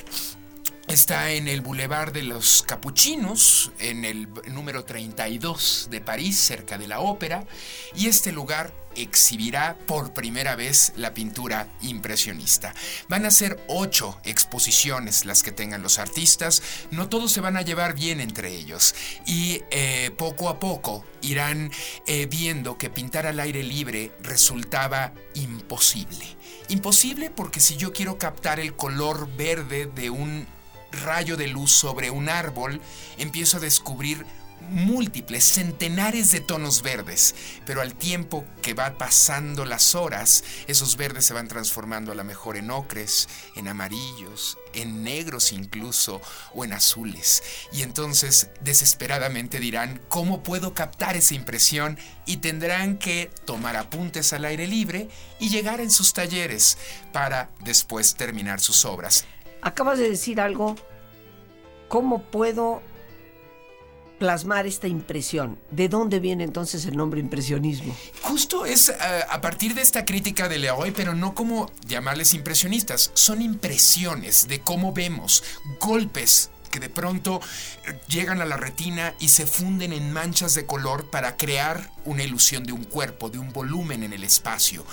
Está 0.89 1.33
en 1.33 1.49
el 1.49 1.61
Boulevard 1.61 2.13
de 2.13 2.23
los 2.23 2.63
Capuchinos, 2.63 3.73
en 3.79 4.07
el 4.07 4.27
número 4.51 4.85
32 4.85 5.89
de 5.91 6.01
París, 6.01 6.39
cerca 6.39 6.79
de 6.79 6.89
la 6.89 7.01
ópera, 7.01 7.45
y 7.95 8.07
este 8.07 8.33
lugar 8.33 8.73
exhibirá 8.97 9.77
por 9.87 10.15
primera 10.15 10.57
vez 10.57 10.95
la 10.97 11.13
pintura 11.13 11.69
impresionista. 11.83 12.75
Van 13.07 13.27
a 13.27 13.31
ser 13.31 13.63
ocho 13.69 14.19
exposiciones 14.25 15.27
las 15.27 15.43
que 15.43 15.53
tengan 15.53 15.83
los 15.83 15.99
artistas, 15.99 16.63
no 16.91 17.11
todos 17.11 17.33
se 17.33 17.43
van 17.43 17.59
a 17.59 17.63
llevar 17.63 17.95
bien 17.95 18.19
entre 18.19 18.55
ellos, 18.55 18.95
y 19.27 19.61
eh, 19.71 20.11
poco 20.17 20.49
a 20.49 20.59
poco 20.59 21.05
irán 21.21 21.71
eh, 22.07 22.27
viendo 22.31 22.79
que 22.79 22.89
pintar 22.89 23.27
al 23.27 23.41
aire 23.41 23.63
libre 23.63 24.13
resultaba 24.23 25.13
imposible. 25.35 26.25
Imposible 26.71 27.29
porque 27.29 27.61
si 27.61 27.77
yo 27.77 27.93
quiero 27.93 28.17
captar 28.17 28.59
el 28.59 28.75
color 28.75 29.29
verde 29.37 29.85
de 29.85 30.09
un 30.09 30.58
rayo 30.93 31.37
de 31.37 31.49
luz 31.49 31.73
sobre 31.73 32.11
un 32.11 32.29
árbol, 32.29 32.81
empiezo 33.19 33.59
a 33.59 33.61
descubrir 33.61 34.25
múltiples, 34.71 35.45
centenares 35.45 36.31
de 36.31 36.41
tonos 36.41 36.83
verdes, 36.83 37.35
pero 37.65 37.81
al 37.81 37.95
tiempo 37.95 38.45
que 38.63 38.75
va 38.75 38.99
pasando 38.99 39.65
las 39.65 39.95
horas, 39.95 40.45
esos 40.67 40.97
verdes 40.97 41.25
se 41.27 41.35
van 41.35 41.49
transformando 41.49 42.13
a 42.13 42.15
lo 42.15 42.25
mejor 42.25 42.57
en 42.57 42.71
ocres, 42.71 43.29
en 43.57 43.69
amarillos, 43.69 44.59
en 44.75 45.03
negros 45.03 45.53
incluso, 45.53 46.21
o 46.55 46.65
en 46.65 46.73
azules. 46.73 47.43
Y 47.73 47.83
entonces 47.83 48.51
desesperadamente 48.61 49.61
dirán, 49.61 50.01
¿cómo 50.09 50.43
puedo 50.43 50.75
captar 50.75 51.17
esa 51.17 51.35
impresión? 51.35 51.99
Y 52.27 52.39
tendrán 52.39 52.99
que 52.99 53.31
tomar 53.47 53.77
apuntes 53.77 54.33
al 54.33 54.45
aire 54.45 54.67
libre 54.67 55.09
y 55.39 55.49
llegar 55.49 55.81
en 55.81 55.91
sus 55.91 56.13
talleres 56.13 56.77
para 57.13 57.51
después 57.61 58.15
terminar 58.17 58.61
sus 58.61 58.85
obras. 58.85 59.25
Acabas 59.61 59.99
de 59.99 60.09
decir 60.09 60.41
algo, 60.41 60.77
¿cómo 61.89 62.23
puedo 62.23 62.83
plasmar 64.19 64.67
esta 64.67 64.89
impresión. 64.89 65.59
¿De 65.71 65.89
dónde 65.89 66.21
viene 66.21 66.45
entonces 66.45 66.85
el 66.87 66.97
nombre 66.97 67.21
impresionismo? 67.21 67.97
Justo 68.23 68.67
es 68.67 68.91
eh, 68.91 68.95
a 69.29 69.41
partir 69.41 69.75
de 69.75 69.83
esta 69.83 70.05
crítica 70.05 70.49
de 70.49 70.59
Leroy, 70.59 70.91
pero 70.91 71.15
no 71.15 71.35
como 71.35 71.71
llamarles 71.87 72.35
impresionistas, 72.35 73.11
son 73.15 73.41
impresiones 73.41 74.49
de 74.49 74.61
cómo 74.61 74.93
vemos, 74.93 75.45
golpes 75.81 76.51
que 76.71 76.81
de 76.81 76.91
pronto 76.91 77.41
eh, 77.87 77.99
llegan 78.09 78.43
a 78.43 78.45
la 78.45 78.57
retina 78.57 79.15
y 79.19 79.29
se 79.29 79.47
funden 79.47 79.93
en 79.93 80.13
manchas 80.13 80.55
de 80.55 80.67
color 80.67 81.09
para 81.11 81.37
crear 81.37 81.91
una 82.05 82.23
ilusión 82.23 82.65
de 82.65 82.73
un 82.73 82.85
cuerpo, 82.85 83.31
de 83.31 83.39
un 83.39 83.53
volumen 83.53 84.03
en 84.03 84.13
el 84.13 84.25
espacio. 84.25 84.85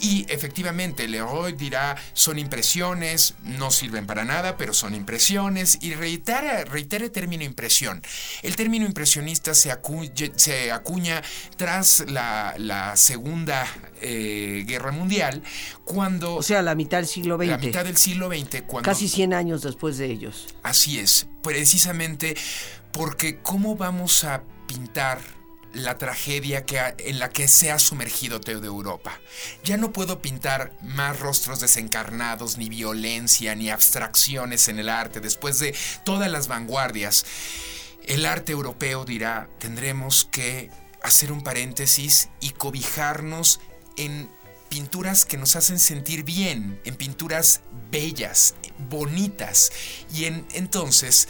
Y 0.00 0.26
efectivamente, 0.28 1.06
Leroy 1.06 1.52
dirá, 1.52 1.96
son 2.12 2.38
impresiones, 2.38 3.34
no 3.44 3.70
sirven 3.70 4.06
para 4.06 4.24
nada, 4.24 4.56
pero 4.56 4.72
son 4.72 4.94
impresiones, 4.94 5.78
y 5.80 5.94
reitera, 5.94 6.64
reitera 6.64 7.04
el 7.04 7.10
término 7.10 7.44
impresión. 7.44 8.02
El 8.42 8.56
término 8.56 8.86
impresionista 8.86 9.54
se, 9.54 9.72
se 10.36 10.72
acuña 10.72 11.22
tras 11.56 12.04
la, 12.08 12.92
Segunda 12.96 13.66
eh, 14.00 14.64
Guerra 14.66 14.92
Mundial, 14.92 15.42
cuando... 15.84 16.36
O 16.36 16.42
sea, 16.42 16.62
la 16.62 16.74
mitad 16.74 16.98
del 16.98 17.06
siglo 17.06 17.36
XX. 17.36 17.46
La 17.46 17.58
mitad 17.58 17.84
del 17.84 17.96
siglo 17.96 18.28
XX, 18.28 18.62
cuando... 18.66 18.90
Casi 18.90 19.08
100 19.08 19.34
años 19.34 19.62
después 19.62 19.98
de 19.98 20.06
ellos. 20.06 20.54
Así 20.62 20.98
es, 20.98 21.26
precisamente 21.42 22.36
porque 22.92 23.38
¿cómo 23.38 23.74
vamos 23.74 24.24
a 24.24 24.42
pintar 24.66 25.18
la 25.74 25.98
tragedia 25.98 26.64
que 26.64 26.80
en 26.98 27.18
la 27.18 27.30
que 27.30 27.48
se 27.48 27.70
ha 27.70 27.78
sumergido 27.78 28.38
de 28.38 28.52
Europa. 28.52 29.20
Ya 29.64 29.76
no 29.76 29.92
puedo 29.92 30.20
pintar 30.20 30.72
más 30.82 31.18
rostros 31.18 31.60
desencarnados, 31.60 32.58
ni 32.58 32.68
violencia, 32.68 33.54
ni 33.54 33.70
abstracciones 33.70 34.68
en 34.68 34.78
el 34.78 34.88
arte, 34.88 35.20
después 35.20 35.58
de 35.58 35.74
todas 36.04 36.30
las 36.30 36.48
vanguardias. 36.48 37.24
El 38.04 38.26
arte 38.26 38.52
europeo 38.52 39.04
dirá, 39.04 39.48
tendremos 39.58 40.24
que 40.30 40.70
hacer 41.02 41.32
un 41.32 41.42
paréntesis 41.42 42.28
y 42.40 42.50
cobijarnos 42.50 43.60
en 43.96 44.28
pinturas 44.68 45.24
que 45.24 45.36
nos 45.36 45.54
hacen 45.54 45.78
sentir 45.78 46.24
bien, 46.24 46.80
en 46.84 46.96
pinturas 46.96 47.60
bellas, 47.90 48.54
bonitas. 48.88 49.70
Y 50.12 50.24
en, 50.24 50.46
entonces 50.54 51.28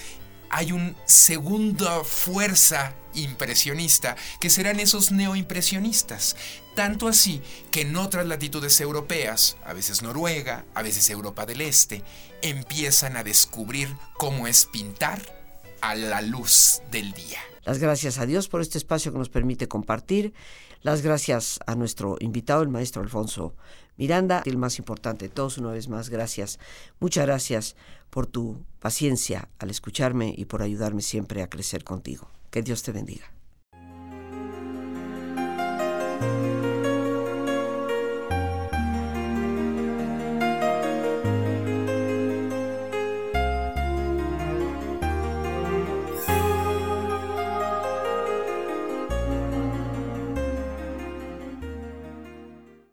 hay 0.53 0.71
una 0.71 0.95
segunda 1.07 2.05
fuerza 2.05 2.95
impresionista 3.15 4.17
que 4.39 4.51
serán 4.51 4.81
esos 4.81 5.11
neoimpresionistas. 5.11 6.37
Tanto 6.77 7.09
así 7.09 7.43
que 7.71 7.81
en 7.81 7.97
otras 7.97 8.27
latitudes 8.27 8.81
europeas, 8.81 9.57
a 9.65 9.73
veces 9.73 10.03
Noruega, 10.03 10.65
a 10.75 10.83
veces 10.83 11.09
Europa 11.11 11.47
del 11.47 11.63
Este, 11.63 12.05
empiezan 12.43 13.17
a 13.17 13.25
descubrir 13.25 13.89
cómo 14.19 14.47
es 14.47 14.67
pintar 14.67 15.21
a 15.81 15.95
la 15.95 16.21
luz 16.21 16.83
del 16.91 17.13
día. 17.13 17.41
Las 17.65 17.79
gracias 17.79 18.19
a 18.19 18.27
Dios 18.27 18.49
por 18.49 18.61
este 18.61 18.77
espacio 18.77 19.11
que 19.11 19.19
nos 19.19 19.31
permite 19.31 19.69
compartir 19.69 20.35
las 20.83 21.01
gracias 21.01 21.61
a 21.67 21.77
nuestro 21.77 22.17
invitado, 22.21 22.63
el 22.63 22.69
maestro 22.69 23.03
Alfonso 23.03 23.55
Miranda. 23.97 24.43
El 24.45 24.59
más 24.59 24.79
importante 24.79 25.29
de 25.29 25.35
todos, 25.35 25.59
una 25.59 25.71
vez 25.71 25.89
más, 25.89 26.09
gracias. 26.09 26.59
Muchas 27.01 27.27
gracias 27.27 27.77
por 28.11 28.27
tu 28.27 28.65
paciencia 28.79 29.49
al 29.59 29.71
escucharme 29.71 30.35
y 30.37 30.45
por 30.45 30.63
ayudarme 30.63 31.03
siempre 31.03 31.43
a 31.43 31.49
crecer 31.49 31.85
contigo. 31.85 32.29
Que 32.51 32.63
Dios 32.63 32.83
te 32.83 32.93
bendiga. 32.93 33.33